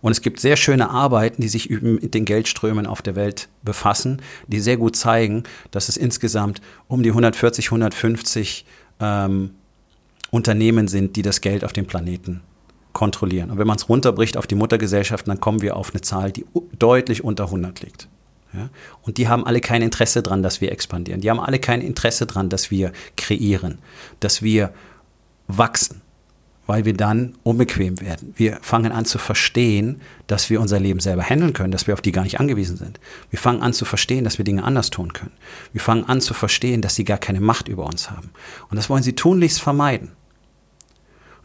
Und 0.00 0.12
es 0.12 0.20
gibt 0.20 0.40
sehr 0.40 0.56
schöne 0.56 0.90
Arbeiten, 0.90 1.42
die 1.42 1.48
sich 1.48 1.70
mit 1.70 2.14
den 2.14 2.24
Geldströmen 2.24 2.86
auf 2.86 3.02
der 3.02 3.16
Welt 3.16 3.48
befassen, 3.62 4.22
die 4.46 4.60
sehr 4.60 4.76
gut 4.76 4.96
zeigen, 4.96 5.44
dass 5.70 5.88
es 5.88 5.96
insgesamt 5.96 6.60
um 6.88 7.02
die 7.02 7.10
140, 7.10 7.66
150 7.66 8.66
ähm, 9.00 9.50
Unternehmen 10.30 10.88
sind, 10.88 11.16
die 11.16 11.22
das 11.22 11.40
Geld 11.40 11.64
auf 11.64 11.72
dem 11.72 11.86
Planeten 11.86 12.42
kontrollieren. 12.92 13.50
Und 13.50 13.58
wenn 13.58 13.66
man 13.66 13.76
es 13.76 13.88
runterbricht 13.88 14.36
auf 14.36 14.46
die 14.46 14.54
Muttergesellschaften, 14.54 15.30
dann 15.30 15.40
kommen 15.40 15.60
wir 15.60 15.76
auf 15.76 15.90
eine 15.90 16.00
Zahl, 16.00 16.32
die 16.32 16.46
deutlich 16.78 17.22
unter 17.22 17.44
100 17.44 17.82
liegt. 17.82 18.08
Ja? 18.54 18.70
Und 19.02 19.18
die 19.18 19.28
haben 19.28 19.46
alle 19.46 19.60
kein 19.60 19.82
Interesse 19.82 20.22
daran, 20.22 20.42
dass 20.42 20.60
wir 20.60 20.72
expandieren. 20.72 21.20
Die 21.20 21.30
haben 21.30 21.40
alle 21.40 21.58
kein 21.58 21.80
Interesse 21.80 22.26
daran, 22.26 22.48
dass 22.48 22.70
wir 22.70 22.92
kreieren, 23.16 23.78
dass 24.20 24.42
wir 24.42 24.72
wachsen 25.46 26.00
weil 26.66 26.84
wir 26.84 26.94
dann 26.94 27.34
unbequem 27.42 28.00
werden. 28.00 28.34
Wir 28.36 28.58
fangen 28.60 28.92
an 28.92 29.04
zu 29.04 29.18
verstehen, 29.18 30.00
dass 30.26 30.50
wir 30.50 30.60
unser 30.60 30.80
Leben 30.80 31.00
selber 31.00 31.22
handeln 31.22 31.52
können, 31.52 31.70
dass 31.70 31.86
wir 31.86 31.94
auf 31.94 32.02
die 32.02 32.12
gar 32.12 32.24
nicht 32.24 32.40
angewiesen 32.40 32.76
sind. 32.76 33.00
Wir 33.30 33.38
fangen 33.38 33.62
an 33.62 33.72
zu 33.72 33.84
verstehen, 33.84 34.24
dass 34.24 34.38
wir 34.38 34.44
Dinge 34.44 34.64
anders 34.64 34.90
tun 34.90 35.12
können. 35.12 35.32
Wir 35.72 35.80
fangen 35.80 36.04
an 36.04 36.20
zu 36.20 36.34
verstehen, 36.34 36.82
dass 36.82 36.96
sie 36.96 37.04
gar 37.04 37.18
keine 37.18 37.40
Macht 37.40 37.68
über 37.68 37.86
uns 37.86 38.10
haben. 38.10 38.30
Und 38.68 38.76
das 38.76 38.90
wollen 38.90 39.02
sie 39.02 39.14
tunlichst 39.14 39.60
vermeiden. 39.60 40.12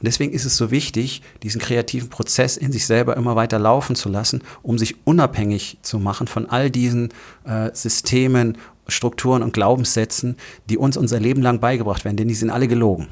Und 0.01 0.07
deswegen 0.07 0.33
ist 0.33 0.45
es 0.45 0.57
so 0.57 0.71
wichtig, 0.71 1.21
diesen 1.43 1.61
kreativen 1.61 2.09
Prozess 2.09 2.57
in 2.57 2.71
sich 2.71 2.87
selber 2.87 3.15
immer 3.15 3.35
weiter 3.35 3.59
laufen 3.59 3.95
zu 3.95 4.09
lassen, 4.09 4.41
um 4.63 4.79
sich 4.79 4.95
unabhängig 5.05 5.77
zu 5.83 5.99
machen 5.99 6.25
von 6.25 6.49
all 6.49 6.71
diesen 6.71 7.09
äh, 7.43 7.69
Systemen, 7.73 8.57
Strukturen 8.87 9.43
und 9.43 9.53
Glaubenssätzen, 9.53 10.37
die 10.67 10.79
uns 10.79 10.97
unser 10.97 11.19
Leben 11.19 11.43
lang 11.43 11.59
beigebracht 11.59 12.03
werden, 12.03 12.17
denn 12.17 12.27
die 12.27 12.33
sind 12.33 12.49
alle 12.49 12.67
gelogen. 12.67 13.09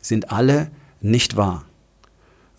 Sind 0.00 0.30
alle 0.30 0.70
nicht 1.00 1.36
wahr. 1.36 1.64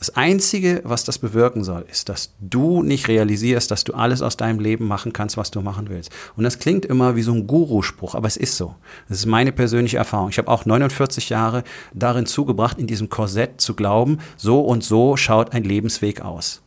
Das 0.02 0.16
Einzige, 0.16 0.82
was 0.84 1.04
das 1.04 1.20
bewirken 1.20 1.64
soll, 1.64 1.86
ist, 1.88 2.10
dass 2.10 2.34
du 2.40 2.82
nicht 2.82 3.08
realisierst, 3.08 3.70
dass 3.70 3.84
du 3.84 3.94
alles 3.94 4.24
aus 4.24 4.36
deinem 4.36 4.60
Leben 4.60 4.88
machen 4.88 5.14
kannst, 5.14 5.38
was 5.38 5.52
du 5.52 5.62
machen 5.62 5.90
willst. 5.90 6.12
Und 6.36 6.44
das 6.44 6.58
klingt 6.58 6.86
immer 6.86 7.16
wie 7.16 7.22
so 7.22 7.32
ein 7.32 7.46
Guru-Spruch, 7.46 8.16
aber 8.16 8.28
es 8.28 8.36
ist 8.36 8.58
so. 8.58 8.74
Das 9.08 9.20
ist 9.20 9.28
meine 9.28 9.52
persönliche 9.52 9.98
Erfahrung. 9.98 10.30
Ich 10.30 10.40
habe 10.40 10.48
auch 10.48 10.66
49 10.66 11.30
Jahre 11.30 11.64
darin 11.94 12.26
zugebracht, 12.26 12.80
in 12.80 12.88
diesem 12.88 13.10
Korsett 13.10 13.62
zu 13.62 13.76
glauben, 13.76 14.18
so 14.38 14.62
und 14.62 14.84
so 14.84 15.18
schaut 15.18 15.54
ein 15.54 15.64
Lebensweg 15.64 16.22
aus. 16.22 16.64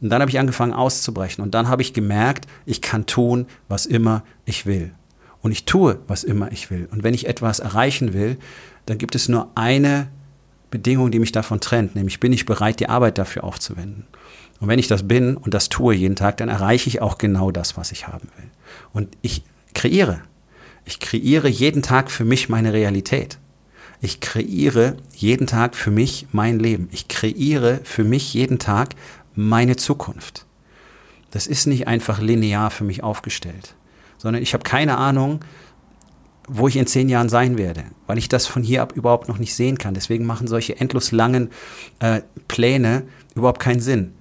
Und 0.00 0.08
dann 0.08 0.20
habe 0.20 0.32
ich 0.32 0.40
angefangen 0.40 0.72
auszubrechen. 0.72 1.44
Und 1.44 1.54
dann 1.54 1.68
habe 1.68 1.82
ich 1.82 1.92
gemerkt, 1.92 2.48
ich 2.66 2.82
kann 2.82 3.06
tun, 3.06 3.46
was 3.68 3.86
immer 3.86 4.24
ich 4.44 4.66
will. 4.66 4.92
Und 5.40 5.52
ich 5.52 5.66
tue, 5.66 6.00
was 6.08 6.24
immer 6.24 6.50
ich 6.50 6.72
will. 6.72 6.88
Und 6.90 7.04
wenn 7.04 7.14
ich 7.14 7.28
etwas 7.28 7.60
erreichen 7.60 8.12
will, 8.12 8.38
dann 8.86 8.98
gibt 8.98 9.14
es 9.14 9.28
nur 9.28 9.50
eine 9.54 10.08
Bedingung, 10.72 11.12
die 11.12 11.20
mich 11.20 11.30
davon 11.30 11.60
trennt, 11.60 11.94
nämlich 11.94 12.18
bin 12.18 12.32
ich 12.32 12.46
bereit, 12.46 12.80
die 12.80 12.88
Arbeit 12.88 13.18
dafür 13.18 13.44
aufzuwenden. 13.44 14.06
Und 14.58 14.66
wenn 14.66 14.80
ich 14.80 14.88
das 14.88 15.06
bin 15.06 15.36
und 15.36 15.54
das 15.54 15.68
tue 15.68 15.94
jeden 15.94 16.16
Tag, 16.16 16.38
dann 16.38 16.48
erreiche 16.48 16.88
ich 16.88 17.00
auch 17.00 17.18
genau 17.18 17.52
das, 17.52 17.76
was 17.76 17.92
ich 17.92 18.08
haben 18.08 18.28
will. 18.36 18.48
Und 18.92 19.16
ich 19.22 19.44
kreiere. 19.74 20.22
Ich 20.84 20.98
kreiere 20.98 21.48
jeden 21.48 21.82
Tag 21.82 22.10
für 22.10 22.24
mich 22.24 22.48
meine 22.48 22.72
Realität. 22.72 23.38
Ich 24.00 24.20
kreiere 24.20 24.96
jeden 25.14 25.46
Tag 25.46 25.76
für 25.76 25.92
mich 25.92 26.26
mein 26.32 26.58
Leben. 26.58 26.88
Ich 26.90 27.06
kreiere 27.06 27.80
für 27.84 28.02
mich 28.02 28.34
jeden 28.34 28.58
Tag 28.58 28.94
meine 29.34 29.76
Zukunft. 29.76 30.46
Das 31.30 31.46
ist 31.46 31.66
nicht 31.66 31.86
einfach 31.86 32.20
linear 32.20 32.70
für 32.70 32.84
mich 32.84 33.02
aufgestellt, 33.02 33.74
sondern 34.18 34.42
ich 34.42 34.54
habe 34.54 34.64
keine 34.64 34.98
Ahnung, 34.98 35.40
wo 36.48 36.68
ich 36.68 36.76
in 36.76 36.86
zehn 36.86 37.08
Jahren 37.08 37.28
sein 37.28 37.56
werde, 37.56 37.84
weil 38.06 38.18
ich 38.18 38.28
das 38.28 38.46
von 38.46 38.62
hier 38.62 38.82
ab 38.82 38.92
überhaupt 38.94 39.28
noch 39.28 39.38
nicht 39.38 39.54
sehen 39.54 39.78
kann. 39.78 39.94
Deswegen 39.94 40.26
machen 40.26 40.46
solche 40.46 40.78
endlos 40.78 41.12
langen 41.12 41.50
äh, 42.00 42.22
Pläne 42.48 43.04
überhaupt 43.34 43.60
keinen 43.60 43.80
Sinn. 43.80 44.14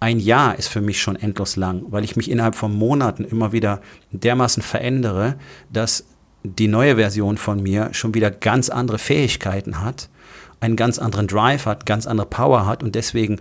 Ein 0.00 0.20
Jahr 0.20 0.58
ist 0.58 0.68
für 0.68 0.80
mich 0.80 1.00
schon 1.00 1.16
endlos 1.16 1.56
lang, 1.56 1.84
weil 1.88 2.04
ich 2.04 2.16
mich 2.16 2.30
innerhalb 2.30 2.54
von 2.54 2.74
Monaten 2.74 3.24
immer 3.24 3.52
wieder 3.52 3.80
dermaßen 4.12 4.62
verändere, 4.62 5.36
dass 5.72 6.04
die 6.44 6.68
neue 6.68 6.96
Version 6.96 7.36
von 7.36 7.62
mir 7.62 7.90
schon 7.92 8.14
wieder 8.14 8.30
ganz 8.30 8.70
andere 8.70 8.98
Fähigkeiten 8.98 9.80
hat, 9.80 10.08
einen 10.60 10.76
ganz 10.76 10.98
anderen 10.98 11.26
Drive 11.26 11.66
hat, 11.66 11.86
ganz 11.86 12.06
andere 12.06 12.28
Power 12.28 12.66
hat 12.66 12.82
und 12.82 12.94
deswegen 12.94 13.40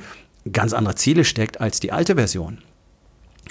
ganz 0.51 0.73
andere 0.73 0.95
Ziele 0.95 1.25
steckt 1.25 1.61
als 1.61 1.79
die 1.79 1.91
alte 1.91 2.15
Version. 2.15 2.59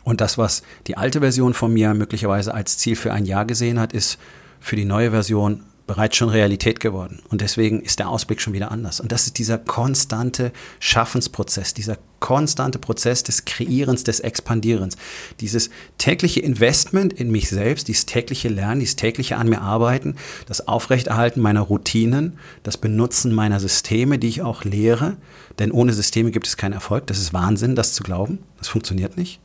Und 0.04 0.20
das, 0.20 0.38
was 0.38 0.62
die 0.86 0.96
alte 0.96 1.20
Version 1.20 1.54
von 1.54 1.72
mir 1.72 1.94
möglicherweise 1.94 2.54
als 2.54 2.78
Ziel 2.78 2.96
für 2.96 3.12
ein 3.12 3.24
Jahr 3.24 3.44
gesehen 3.44 3.80
hat, 3.80 3.92
ist 3.92 4.18
für 4.60 4.76
die 4.76 4.84
neue 4.84 5.10
Version 5.10 5.62
bereits 5.86 6.16
schon 6.16 6.28
Realität 6.28 6.80
geworden. 6.80 7.20
Und 7.28 7.40
deswegen 7.40 7.80
ist 7.80 7.98
der 7.98 8.08
Ausblick 8.08 8.40
schon 8.40 8.52
wieder 8.52 8.72
anders. 8.72 9.00
Und 9.00 9.12
das 9.12 9.26
ist 9.26 9.38
dieser 9.38 9.58
konstante 9.58 10.52
Schaffensprozess, 10.80 11.74
dieser 11.74 11.98
konstante 12.18 12.78
Prozess 12.78 13.22
des 13.22 13.44
Kreierens, 13.44 14.02
des 14.02 14.20
Expandierens. 14.20 14.96
Dieses 15.40 15.70
tägliche 15.98 16.40
Investment 16.40 17.12
in 17.12 17.30
mich 17.30 17.48
selbst, 17.48 17.86
dieses 17.88 18.06
tägliche 18.06 18.48
Lernen, 18.48 18.80
dieses 18.80 18.96
tägliche 18.96 19.36
an 19.36 19.48
mir 19.48 19.60
arbeiten, 19.60 20.16
das 20.46 20.66
Aufrechterhalten 20.66 21.40
meiner 21.40 21.60
Routinen, 21.60 22.38
das 22.64 22.78
Benutzen 22.78 23.32
meiner 23.32 23.60
Systeme, 23.60 24.18
die 24.18 24.28
ich 24.28 24.42
auch 24.42 24.64
lehre. 24.64 25.16
Denn 25.58 25.70
ohne 25.70 25.92
Systeme 25.92 26.32
gibt 26.32 26.48
es 26.48 26.56
keinen 26.56 26.72
Erfolg. 26.72 27.06
Das 27.06 27.18
ist 27.18 27.32
Wahnsinn, 27.32 27.76
das 27.76 27.92
zu 27.92 28.02
glauben. 28.02 28.40
Das 28.58 28.68
funktioniert 28.68 29.16
nicht. 29.16 29.40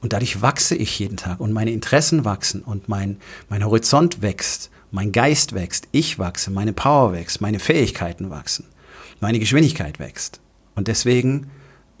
Und 0.00 0.12
dadurch 0.12 0.40
wachse 0.40 0.74
ich 0.74 0.98
jeden 0.98 1.16
Tag 1.16 1.40
und 1.40 1.52
meine 1.52 1.72
Interessen 1.72 2.24
wachsen 2.24 2.62
und 2.62 2.88
mein, 2.88 3.18
mein 3.48 3.64
Horizont 3.64 4.22
wächst, 4.22 4.70
mein 4.90 5.12
Geist 5.12 5.54
wächst, 5.54 5.88
ich 5.92 6.18
wachse, 6.18 6.50
meine 6.50 6.72
Power 6.72 7.12
wächst, 7.12 7.40
meine 7.40 7.58
Fähigkeiten 7.58 8.30
wachsen, 8.30 8.64
meine 9.20 9.38
Geschwindigkeit 9.38 9.98
wächst. 9.98 10.40
Und 10.74 10.88
deswegen 10.88 11.50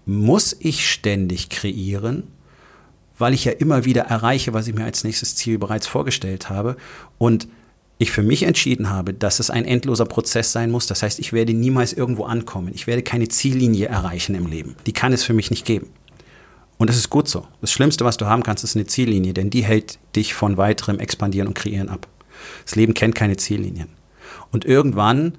muss 0.06 0.56
ich 0.58 0.90
ständig 0.90 1.50
kreieren, 1.50 2.24
weil 3.18 3.34
ich 3.34 3.44
ja 3.44 3.52
immer 3.52 3.84
wieder 3.84 4.02
erreiche, 4.02 4.54
was 4.54 4.66
ich 4.66 4.74
mir 4.74 4.84
als 4.84 5.04
nächstes 5.04 5.36
Ziel 5.36 5.58
bereits 5.58 5.86
vorgestellt 5.86 6.48
habe. 6.48 6.76
Und 7.18 7.48
ich 7.98 8.12
für 8.12 8.22
mich 8.22 8.44
entschieden 8.44 8.88
habe, 8.88 9.12
dass 9.12 9.40
es 9.40 9.50
ein 9.50 9.66
endloser 9.66 10.06
Prozess 10.06 10.52
sein 10.52 10.70
muss. 10.70 10.86
Das 10.86 11.02
heißt, 11.02 11.18
ich 11.18 11.34
werde 11.34 11.52
niemals 11.52 11.92
irgendwo 11.92 12.24
ankommen. 12.24 12.72
Ich 12.74 12.86
werde 12.86 13.02
keine 13.02 13.28
Ziellinie 13.28 13.88
erreichen 13.88 14.34
im 14.34 14.46
Leben. 14.46 14.74
Die 14.86 14.94
kann 14.94 15.12
es 15.12 15.22
für 15.22 15.34
mich 15.34 15.50
nicht 15.50 15.66
geben. 15.66 15.88
Und 16.80 16.88
das 16.88 16.96
ist 16.96 17.10
gut 17.10 17.28
so. 17.28 17.46
Das 17.60 17.70
Schlimmste, 17.70 18.06
was 18.06 18.16
du 18.16 18.24
haben 18.24 18.42
kannst, 18.42 18.64
ist 18.64 18.74
eine 18.74 18.86
Ziellinie, 18.86 19.34
denn 19.34 19.50
die 19.50 19.62
hält 19.62 19.98
dich 20.16 20.32
von 20.32 20.56
weiterem 20.56 20.98
Expandieren 20.98 21.46
und 21.46 21.52
Kreieren 21.52 21.90
ab. 21.90 22.08
Das 22.64 22.74
Leben 22.74 22.94
kennt 22.94 23.14
keine 23.14 23.36
Ziellinien. 23.36 23.90
Und 24.50 24.64
irgendwann 24.64 25.34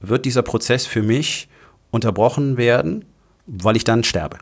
wird 0.00 0.24
dieser 0.24 0.40
Prozess 0.40 0.86
für 0.86 1.02
mich 1.02 1.50
unterbrochen 1.90 2.56
werden, 2.56 3.04
weil 3.46 3.76
ich 3.76 3.84
dann 3.84 4.04
sterbe. 4.04 4.38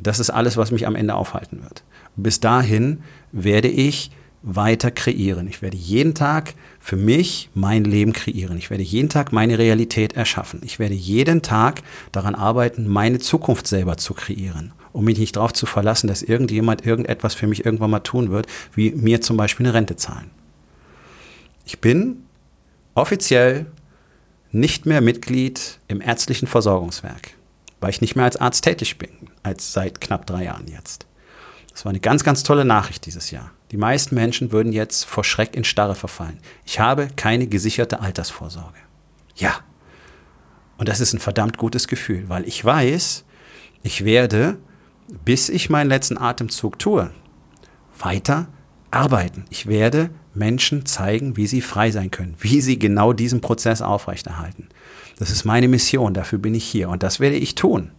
Das 0.00 0.20
ist 0.20 0.30
alles, 0.30 0.56
was 0.56 0.70
mich 0.70 0.86
am 0.86 0.94
Ende 0.94 1.14
aufhalten 1.14 1.62
wird. 1.62 1.84
Bis 2.16 2.40
dahin 2.40 3.02
werde 3.30 3.68
ich 3.68 4.10
weiter 4.42 4.90
kreieren. 4.90 5.48
Ich 5.48 5.62
werde 5.62 5.76
jeden 5.76 6.14
Tag 6.14 6.54
für 6.78 6.96
mich 6.96 7.50
mein 7.54 7.84
Leben 7.84 8.12
kreieren. 8.12 8.56
Ich 8.56 8.70
werde 8.70 8.84
jeden 8.84 9.08
Tag 9.08 9.32
meine 9.32 9.58
Realität 9.58 10.14
erschaffen. 10.14 10.60
Ich 10.64 10.78
werde 10.78 10.94
jeden 10.94 11.42
Tag 11.42 11.82
daran 12.12 12.34
arbeiten, 12.34 12.88
meine 12.88 13.18
Zukunft 13.18 13.66
selber 13.66 13.96
zu 13.96 14.14
kreieren 14.14 14.72
um 14.92 15.04
mich 15.04 15.18
nicht 15.18 15.36
darauf 15.36 15.52
zu 15.52 15.64
verlassen, 15.66 16.08
dass 16.08 16.22
irgendjemand 16.22 16.84
irgendetwas 16.84 17.34
für 17.34 17.46
mich 17.46 17.64
irgendwann 17.64 17.90
mal 17.90 18.00
tun 18.00 18.30
wird, 18.30 18.48
wie 18.74 18.90
mir 18.90 19.20
zum 19.20 19.36
Beispiel 19.36 19.66
eine 19.66 19.74
Rente 19.74 19.94
zahlen. 19.94 20.30
Ich 21.64 21.80
bin 21.80 22.24
offiziell 22.94 23.66
nicht 24.50 24.86
mehr 24.86 25.00
Mitglied 25.00 25.78
im 25.86 26.00
ärztlichen 26.00 26.48
Versorgungswerk, 26.48 27.30
weil 27.80 27.90
ich 27.90 28.00
nicht 28.00 28.16
mehr 28.16 28.24
als 28.24 28.36
Arzt 28.36 28.64
tätig 28.64 28.98
bin, 28.98 29.10
als 29.42 29.72
seit 29.72 30.00
knapp 30.00 30.26
drei 30.26 30.44
Jahren 30.44 30.66
jetzt. 30.66 31.06
Das 31.70 31.84
war 31.84 31.90
eine 31.90 32.00
ganz, 32.00 32.24
ganz 32.24 32.42
tolle 32.42 32.64
Nachricht 32.64 33.06
dieses 33.06 33.30
Jahr. 33.30 33.52
Die 33.70 33.76
meisten 33.76 34.14
Menschen 34.14 34.52
würden 34.52 34.72
jetzt 34.72 35.04
vor 35.04 35.24
Schreck 35.24 35.54
in 35.54 35.64
Starre 35.64 35.94
verfallen. 35.94 36.38
Ich 36.64 36.80
habe 36.80 37.08
keine 37.16 37.46
gesicherte 37.46 38.00
Altersvorsorge. 38.00 38.78
Ja. 39.36 39.60
Und 40.78 40.88
das 40.88 41.00
ist 41.00 41.12
ein 41.12 41.20
verdammt 41.20 41.58
gutes 41.58 41.88
Gefühl, 41.88 42.28
weil 42.28 42.46
ich 42.46 42.64
weiß, 42.64 43.24
ich 43.82 44.04
werde 44.04 44.58
bis 45.24 45.48
ich 45.48 45.70
meinen 45.70 45.88
letzten 45.88 46.18
Atemzug 46.18 46.78
tue, 46.78 47.10
weiter 47.98 48.48
arbeiten. 48.90 49.44
Ich 49.50 49.66
werde 49.66 50.10
Menschen 50.34 50.86
zeigen, 50.86 51.36
wie 51.36 51.46
sie 51.46 51.60
frei 51.60 51.90
sein 51.90 52.10
können, 52.10 52.36
wie 52.38 52.60
sie 52.60 52.78
genau 52.78 53.12
diesen 53.12 53.40
Prozess 53.40 53.82
aufrechterhalten. 53.82 54.68
Das 55.18 55.30
ist 55.30 55.44
meine 55.44 55.68
Mission, 55.68 56.14
dafür 56.14 56.38
bin 56.38 56.54
ich 56.54 56.64
hier 56.64 56.88
und 56.88 57.02
das 57.02 57.20
werde 57.20 57.36
ich 57.36 57.54
tun. 57.54 57.90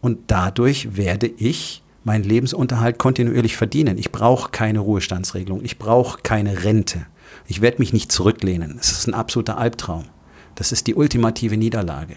Und 0.00 0.30
dadurch 0.30 0.96
werde 0.96 1.26
ich 1.26 1.82
meinen 2.08 2.24
Lebensunterhalt 2.24 2.98
kontinuierlich 2.98 3.56
verdienen. 3.56 3.98
Ich 3.98 4.10
brauche 4.10 4.50
keine 4.50 4.80
Ruhestandsregelung, 4.80 5.62
ich 5.62 5.78
brauche 5.78 6.22
keine 6.22 6.64
Rente. 6.64 7.06
Ich 7.46 7.60
werde 7.60 7.78
mich 7.78 7.92
nicht 7.92 8.10
zurücklehnen. 8.10 8.78
Es 8.80 8.90
ist 8.90 9.06
ein 9.06 9.14
absoluter 9.14 9.58
Albtraum. 9.58 10.06
Das 10.54 10.72
ist 10.72 10.86
die 10.86 10.94
ultimative 10.94 11.56
Niederlage. 11.56 12.16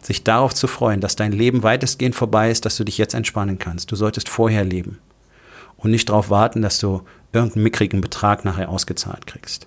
sich 0.00 0.24
darauf 0.24 0.54
zu 0.54 0.66
freuen, 0.68 1.00
dass 1.00 1.16
dein 1.16 1.32
Leben 1.32 1.64
weitestgehend 1.64 2.14
vorbei 2.14 2.50
ist, 2.50 2.64
dass 2.64 2.76
du 2.76 2.84
dich 2.84 2.98
jetzt 2.98 3.14
entspannen 3.14 3.58
kannst. 3.58 3.90
Du 3.90 3.96
solltest 3.96 4.28
vorher 4.28 4.64
leben 4.64 4.98
und 5.76 5.90
nicht 5.90 6.08
darauf 6.08 6.30
warten, 6.30 6.62
dass 6.62 6.78
du 6.78 7.02
irgendeinen 7.32 7.64
mickrigen 7.64 8.00
Betrag 8.00 8.44
nachher 8.44 8.68
ausgezahlt 8.68 9.26
kriegst. 9.26 9.66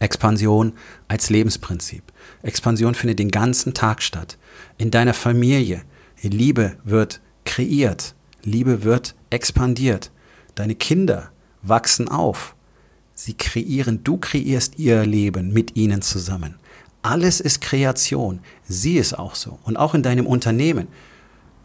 Expansion 0.00 0.72
als 1.08 1.30
Lebensprinzip. 1.30 2.02
Expansion 2.42 2.94
findet 2.94 3.20
den 3.20 3.30
ganzen 3.30 3.74
Tag 3.74 4.02
statt. 4.02 4.36
In 4.76 4.90
deiner 4.90 5.14
Familie. 5.14 5.82
Liebe 6.20 6.76
wird 6.82 7.20
kreiert. 7.44 8.15
Liebe 8.46 8.84
wird 8.84 9.16
expandiert. 9.28 10.12
Deine 10.54 10.76
Kinder 10.76 11.30
wachsen 11.62 12.08
auf. 12.08 12.54
Sie 13.12 13.34
kreieren, 13.34 14.04
du 14.04 14.18
kreierst 14.18 14.78
ihr 14.78 15.04
Leben 15.04 15.52
mit 15.52 15.76
ihnen 15.76 16.00
zusammen. 16.00 16.54
Alles 17.02 17.40
ist 17.40 17.60
Kreation. 17.60 18.40
Sieh 18.68 18.98
es 18.98 19.12
auch 19.12 19.34
so. 19.34 19.58
Und 19.64 19.76
auch 19.76 19.94
in 19.94 20.02
deinem 20.04 20.26
Unternehmen. 20.26 20.86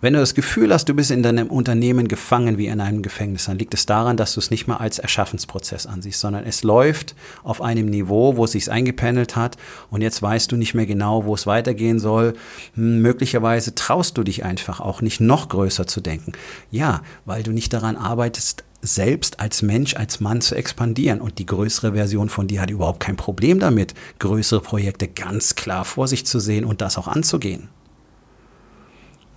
Wenn 0.03 0.13
du 0.13 0.19
das 0.19 0.33
Gefühl 0.33 0.73
hast, 0.73 0.89
du 0.89 0.95
bist 0.95 1.11
in 1.11 1.21
deinem 1.21 1.51
Unternehmen 1.51 2.07
gefangen 2.07 2.57
wie 2.57 2.65
in 2.65 2.81
einem 2.81 3.03
Gefängnis, 3.03 3.45
dann 3.45 3.59
liegt 3.59 3.75
es 3.75 3.85
daran, 3.85 4.17
dass 4.17 4.33
du 4.33 4.39
es 4.39 4.49
nicht 4.49 4.65
mal 4.65 4.77
als 4.77 4.97
Erschaffensprozess 4.97 5.85
ansiehst, 5.85 6.19
sondern 6.19 6.43
es 6.43 6.63
läuft 6.63 7.15
auf 7.43 7.61
einem 7.61 7.85
Niveau, 7.85 8.35
wo 8.35 8.45
es 8.45 8.53
sich 8.53 8.71
eingependelt 8.71 9.35
hat 9.35 9.57
und 9.91 10.01
jetzt 10.01 10.19
weißt 10.19 10.51
du 10.51 10.57
nicht 10.57 10.73
mehr 10.73 10.87
genau, 10.87 11.25
wo 11.25 11.35
es 11.35 11.45
weitergehen 11.45 11.99
soll. 11.99 12.33
Hm, 12.73 13.03
möglicherweise 13.03 13.75
traust 13.75 14.17
du 14.17 14.23
dich 14.23 14.43
einfach 14.43 14.79
auch 14.79 15.03
nicht 15.03 15.21
noch 15.21 15.49
größer 15.49 15.85
zu 15.85 16.01
denken. 16.01 16.31
Ja, 16.71 17.03
weil 17.25 17.43
du 17.43 17.51
nicht 17.51 17.71
daran 17.71 17.95
arbeitest, 17.95 18.63
selbst 18.81 19.39
als 19.39 19.61
Mensch, 19.61 19.95
als 19.95 20.19
Mann 20.19 20.41
zu 20.41 20.55
expandieren. 20.55 21.21
Und 21.21 21.37
die 21.37 21.45
größere 21.45 21.93
Version 21.93 22.29
von 22.29 22.47
dir 22.47 22.61
hat 22.61 22.71
überhaupt 22.71 23.01
kein 23.01 23.17
Problem 23.17 23.59
damit, 23.59 23.93
größere 24.17 24.61
Projekte 24.61 25.07
ganz 25.07 25.53
klar 25.53 25.85
vor 25.85 26.07
sich 26.07 26.25
zu 26.25 26.39
sehen 26.39 26.65
und 26.65 26.81
das 26.81 26.97
auch 26.97 27.07
anzugehen. 27.07 27.69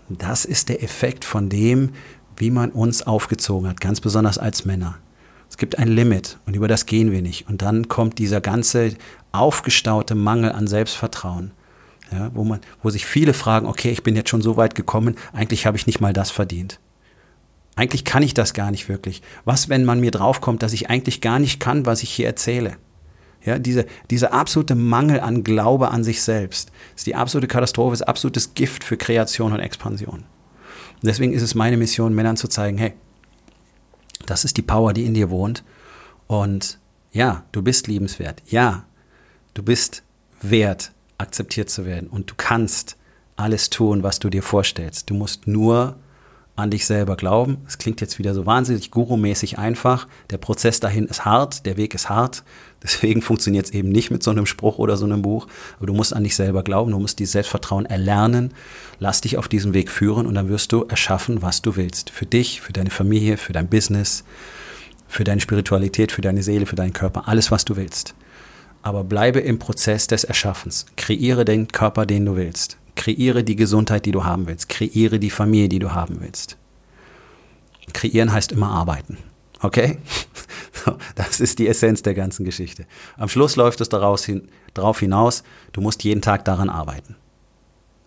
Das 0.08 0.44
ist 0.44 0.68
der 0.68 0.82
Effekt 0.82 1.24
von 1.24 1.48
dem, 1.48 1.90
wie 2.36 2.50
man 2.50 2.70
uns 2.70 3.02
aufgezogen 3.02 3.68
hat, 3.68 3.80
ganz 3.80 4.00
besonders 4.00 4.38
als 4.38 4.64
Männer. 4.64 4.98
Es 5.48 5.56
gibt 5.56 5.78
ein 5.78 5.88
Limit 5.88 6.38
und 6.46 6.54
über 6.54 6.68
das 6.68 6.86
gehen 6.86 7.12
wir 7.12 7.22
nicht. 7.22 7.48
Und 7.48 7.62
dann 7.62 7.88
kommt 7.88 8.18
dieser 8.18 8.40
ganze 8.40 8.94
aufgestaute 9.32 10.14
Mangel 10.14 10.52
an 10.52 10.66
Selbstvertrauen, 10.66 11.52
ja, 12.10 12.30
wo, 12.34 12.44
man, 12.44 12.60
wo 12.82 12.90
sich 12.90 13.06
viele 13.06 13.34
fragen, 13.34 13.66
okay, 13.66 13.90
ich 13.90 14.02
bin 14.02 14.16
jetzt 14.16 14.30
schon 14.30 14.42
so 14.42 14.56
weit 14.56 14.74
gekommen, 14.74 15.16
eigentlich 15.32 15.66
habe 15.66 15.76
ich 15.76 15.86
nicht 15.86 16.00
mal 16.00 16.12
das 16.12 16.30
verdient. 16.30 16.80
Eigentlich 17.76 18.04
kann 18.04 18.22
ich 18.22 18.34
das 18.34 18.54
gar 18.54 18.70
nicht 18.70 18.88
wirklich. 18.88 19.22
Was, 19.44 19.68
wenn 19.68 19.84
man 19.84 20.00
mir 20.00 20.12
draufkommt, 20.12 20.62
dass 20.62 20.72
ich 20.72 20.90
eigentlich 20.90 21.20
gar 21.20 21.38
nicht 21.38 21.60
kann, 21.60 21.86
was 21.86 22.02
ich 22.02 22.10
hier 22.10 22.26
erzähle? 22.26 22.76
Ja, 23.44 23.58
diese, 23.58 23.86
dieser 24.10 24.32
absolute 24.32 24.74
Mangel 24.74 25.20
an 25.20 25.44
Glaube 25.44 25.90
an 25.90 26.02
sich 26.02 26.22
selbst 26.22 26.70
ist 26.96 27.06
die 27.06 27.14
absolute 27.14 27.46
Katastrophe, 27.46 27.92
ist 27.92 28.02
absolutes 28.02 28.54
Gift 28.54 28.84
für 28.84 28.96
Kreation 28.96 29.52
und 29.52 29.60
Expansion. 29.60 30.20
Und 30.20 31.04
deswegen 31.08 31.34
ist 31.34 31.42
es 31.42 31.54
meine 31.54 31.76
Mission, 31.76 32.14
Männern 32.14 32.38
zu 32.38 32.48
zeigen, 32.48 32.78
hey, 32.78 32.94
das 34.26 34.44
ist 34.44 34.56
die 34.56 34.62
Power, 34.62 34.94
die 34.94 35.04
in 35.04 35.12
dir 35.12 35.28
wohnt. 35.28 35.62
Und 36.26 36.78
ja, 37.12 37.44
du 37.52 37.60
bist 37.60 37.86
liebenswert. 37.86 38.42
Ja, 38.46 38.86
du 39.52 39.62
bist 39.62 40.02
wert, 40.40 40.92
akzeptiert 41.18 41.68
zu 41.68 41.84
werden. 41.84 42.08
Und 42.08 42.30
du 42.30 42.34
kannst 42.36 42.96
alles 43.36 43.68
tun, 43.68 44.02
was 44.02 44.18
du 44.18 44.30
dir 44.30 44.42
vorstellst. 44.42 45.10
Du 45.10 45.14
musst 45.14 45.46
nur 45.46 45.96
an 46.56 46.70
dich 46.70 46.86
selber 46.86 47.16
glauben. 47.16 47.58
Es 47.66 47.78
klingt 47.78 48.00
jetzt 48.00 48.18
wieder 48.18 48.32
so 48.32 48.46
wahnsinnig 48.46 48.90
gurumäßig 48.90 49.58
einfach. 49.58 50.06
Der 50.30 50.38
Prozess 50.38 50.78
dahin 50.78 51.06
ist 51.06 51.24
hart, 51.24 51.66
der 51.66 51.76
Weg 51.76 51.94
ist 51.94 52.08
hart. 52.08 52.44
Deswegen 52.82 53.22
funktioniert 53.22 53.66
es 53.66 53.72
eben 53.72 53.88
nicht 53.88 54.10
mit 54.10 54.22
so 54.22 54.30
einem 54.30 54.44
Spruch 54.44 54.78
oder 54.78 54.96
so 54.96 55.06
einem 55.06 55.22
Buch. 55.22 55.46
Aber 55.78 55.86
du 55.86 55.94
musst 55.94 56.14
an 56.14 56.22
dich 56.22 56.36
selber 56.36 56.62
glauben, 56.62 56.92
du 56.92 56.98
musst 56.98 57.18
dieses 57.18 57.32
Selbstvertrauen 57.32 57.86
erlernen. 57.86 58.52
Lass 58.98 59.22
dich 59.22 59.38
auf 59.38 59.48
diesem 59.48 59.72
Weg 59.72 59.90
führen 59.90 60.26
und 60.26 60.34
dann 60.34 60.48
wirst 60.48 60.70
du 60.72 60.84
erschaffen, 60.84 61.42
was 61.42 61.62
du 61.62 61.76
willst. 61.76 62.10
Für 62.10 62.26
dich, 62.26 62.60
für 62.60 62.72
deine 62.72 62.90
Familie, 62.90 63.38
für 63.38 63.54
dein 63.54 63.68
Business, 63.68 64.22
für 65.08 65.24
deine 65.24 65.40
Spiritualität, 65.40 66.12
für 66.12 66.20
deine 66.20 66.42
Seele, 66.42 66.66
für 66.66 66.76
deinen 66.76 66.92
Körper, 66.92 67.26
alles, 67.26 67.50
was 67.50 67.64
du 67.64 67.76
willst. 67.76 68.14
Aber 68.82 69.02
bleibe 69.02 69.40
im 69.40 69.58
Prozess 69.58 70.06
des 70.06 70.24
Erschaffens. 70.24 70.84
Kreiere 70.96 71.46
den 71.46 71.68
Körper, 71.68 72.04
den 72.04 72.26
du 72.26 72.36
willst. 72.36 72.76
Kreiere 72.94 73.44
die 73.44 73.56
Gesundheit, 73.56 74.06
die 74.06 74.12
du 74.12 74.24
haben 74.24 74.46
willst. 74.46 74.68
Kreiere 74.68 75.18
die 75.18 75.30
Familie, 75.30 75.68
die 75.68 75.78
du 75.78 75.92
haben 75.92 76.20
willst. 76.20 76.56
Kreieren 77.92 78.32
heißt 78.32 78.52
immer 78.52 78.70
arbeiten. 78.70 79.18
Okay? 79.60 79.98
Das 81.14 81.40
ist 81.40 81.60
die 81.60 81.68
Essenz 81.68 82.02
der 82.02 82.12
ganzen 82.12 82.44
Geschichte. 82.44 82.84
Am 83.16 83.30
Schluss 83.30 83.56
läuft 83.56 83.80
es 83.80 83.88
darauf 83.88 84.98
hinaus, 85.00 85.42
du 85.72 85.80
musst 85.80 86.04
jeden 86.04 86.20
Tag 86.20 86.44
daran 86.44 86.68
arbeiten. 86.68 87.16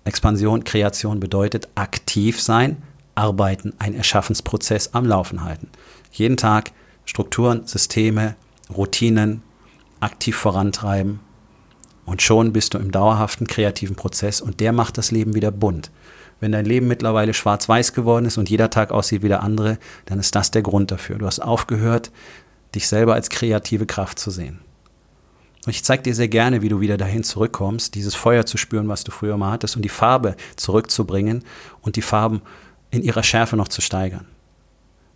Expansion, 0.04 0.64
Kreation 0.64 1.20
bedeutet 1.20 1.70
aktiv 1.74 2.40
sein, 2.40 2.84
arbeiten, 3.16 3.74
einen 3.80 3.96
Erschaffensprozess 3.96 4.94
am 4.94 5.06
Laufen 5.06 5.44
halten. 5.44 5.70
Jeden 6.12 6.38
Tag 6.38 6.72
Strukturen, 7.06 7.66
Systeme, 7.66 8.36
Routinen 8.70 9.42
aktiv 10.00 10.36
vorantreiben, 10.36 11.20
und 12.08 12.22
schon 12.22 12.54
bist 12.54 12.74
du 12.74 12.78
im 12.78 12.90
dauerhaften 12.90 13.48
kreativen 13.48 13.98
Prozess 13.98 14.40
und 14.40 14.62
der 14.62 14.72
macht 14.72 14.98
das 14.98 15.12
Leben 15.12 15.36
wieder 15.36 15.52
bunt. 15.52 15.92
Wenn 16.40 16.54
dein 16.54 16.64
Leben 16.64 16.88
mittlerweile 16.88 17.34
schwarz-weiß 17.34 17.94
geworden 17.94 18.26
ist 18.26 18.38
und 18.38 18.50
jeder 18.50 18.70
Tag 18.70 18.92
aussieht 18.92 19.24
wie 19.24 19.28
der 19.28 19.44
andere, 19.44 19.78
dann 20.06 20.18
ist 20.18 20.34
das 20.34 20.50
der 20.50 20.62
Grund 20.62 20.90
dafür. 20.90 21.18
Du 21.18 21.26
hast 21.26 21.42
aufgehört, 21.42 22.12
dich 22.74 22.88
selber 22.88 23.14
als 23.14 23.30
kreative 23.30 23.86
Kraft 23.86 24.20
zu 24.20 24.32
sehen. 24.32 24.60
Und 25.66 25.72
ich 25.72 25.84
zeige 25.84 26.04
dir 26.04 26.16
sehr 26.16 26.30
gerne, 26.30 26.62
wie 26.62 26.70
du 26.70 26.80
wieder 26.80 26.96
dahin 26.96 27.26
zurückkommst, 27.26 27.94
dieses 27.94 28.16
Feuer 28.16 28.46
zu 28.46 28.58
spüren, 28.58 28.88
was 28.88 29.04
du 29.04 29.12
früher 29.12 29.36
mal 29.36 29.52
hattest, 29.52 29.76
und 29.76 29.82
die 29.82 29.90
Farbe 29.90 30.38
zurückzubringen 30.56 31.44
und 31.82 31.98
die 31.98 32.02
Farben 32.02 32.42
in 32.90 33.04
ihrer 33.04 33.24
Schärfe 33.24 33.58
noch 33.58 33.68
zu 33.68 33.82
steigern. 33.82 34.28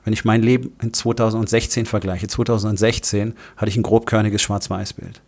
Wenn 0.03 0.11
ich 0.11 0.25
mein 0.25 0.43
Leben 0.43 0.75
in 0.81 0.93
2016 0.93 1.85
vergleiche, 1.85 2.27
2016 2.27 3.33
hatte 3.55 3.69
ich 3.69 3.77
ein 3.77 3.83
grobkörniges 3.83 4.41
Schwarz-Weiß-Bild. 4.41 5.21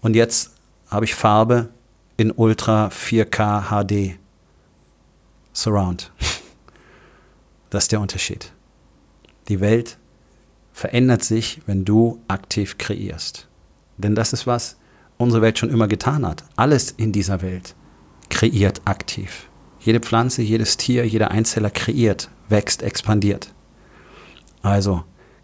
Und 0.00 0.16
jetzt 0.16 0.55
habe 0.88 1.04
ich 1.04 1.14
Farbe 1.14 1.70
in 2.16 2.30
Ultra 2.30 2.88
4K 2.88 3.68
HD 3.70 4.18
Surround. 5.52 6.12
Das 7.68 7.84
ist 7.84 7.92
der 7.92 8.00
Unterschied. 8.00 8.52
Die 9.48 9.60
Welt 9.60 9.98
verändert 10.72 11.24
sich, 11.24 11.60
wenn 11.66 11.84
du 11.84 12.22
aktiv 12.28 12.78
kreierst. 12.78 13.48
Denn 13.98 14.14
das 14.14 14.32
ist, 14.32 14.46
was 14.46 14.76
unsere 15.18 15.42
Welt 15.42 15.58
schon 15.58 15.70
immer 15.70 15.88
getan 15.88 16.24
hat. 16.24 16.44
Alles 16.54 16.92
in 16.92 17.10
dieser 17.10 17.42
Welt 17.42 17.74
kreiert 18.30 18.82
aktiv. 18.84 19.48
Jede 19.80 20.00
Pflanze, 20.00 20.42
jedes 20.42 20.76
Tier, 20.76 21.06
jeder 21.06 21.32
Einzeller 21.32 21.70
kreiert, 21.70 22.30
wächst, 22.48 22.82
expandiert. 22.82 23.52
Also 24.62 25.02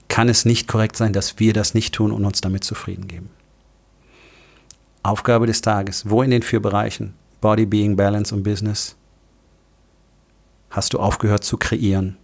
kann 0.09 0.29
es 0.29 0.45
nicht 0.45 0.69
korrekt 0.69 0.97
sein, 0.97 1.13
dass 1.13 1.39
wir 1.39 1.53
das 1.53 1.75
nicht 1.75 1.95
tun 1.95 2.13
und 2.13 2.25
uns 2.25 2.41
damit 2.41 2.65
zufrieden 2.65 3.09
geben. 3.09 3.31
Aufgabe 5.05 5.47
des 5.47 5.61
Tages. 5.61 6.09
Wo 6.09 6.23
in 6.23 6.31
den 6.31 6.43
vier 6.43 6.62
Bereichen 6.62 7.15
Body, 7.41 7.67
Being, 7.67 7.97
Balance 7.97 8.33
und 8.33 8.45
Business 8.45 8.97
hast 10.71 10.95
du 10.95 11.01
aufgehört 11.01 11.43
zu 11.43 11.57
kreieren? 11.57 12.17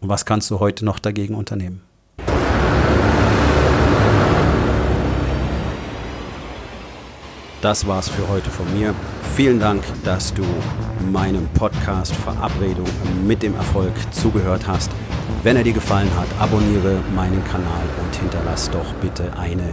Und 0.00 0.08
was 0.08 0.24
kannst 0.24 0.50
du 0.50 0.58
heute 0.58 0.84
noch 0.84 0.98
dagegen 0.98 1.36
unternehmen? 1.36 1.82
Das 7.60 7.86
war's 7.86 8.08
für 8.08 8.26
heute 8.28 8.50
von 8.50 8.66
mir. 8.76 8.92
Vielen 9.36 9.60
Dank, 9.60 9.84
dass 10.04 10.34
du 10.34 10.42
meinem 11.12 11.46
Podcast 11.54 12.12
Verabredung 12.16 12.88
mit 13.24 13.44
dem 13.44 13.54
Erfolg 13.54 13.92
zugehört 14.10 14.66
hast. 14.66 14.90
Wenn 15.44 15.56
er 15.56 15.62
dir 15.62 15.72
gefallen 15.72 16.10
hat, 16.16 16.26
abonniere 16.40 17.00
meinen 17.14 17.44
Kanal 17.44 17.84
und 18.02 18.16
hinterlass 18.16 18.68
doch 18.68 18.92
bitte 18.94 19.32
eine 19.38 19.72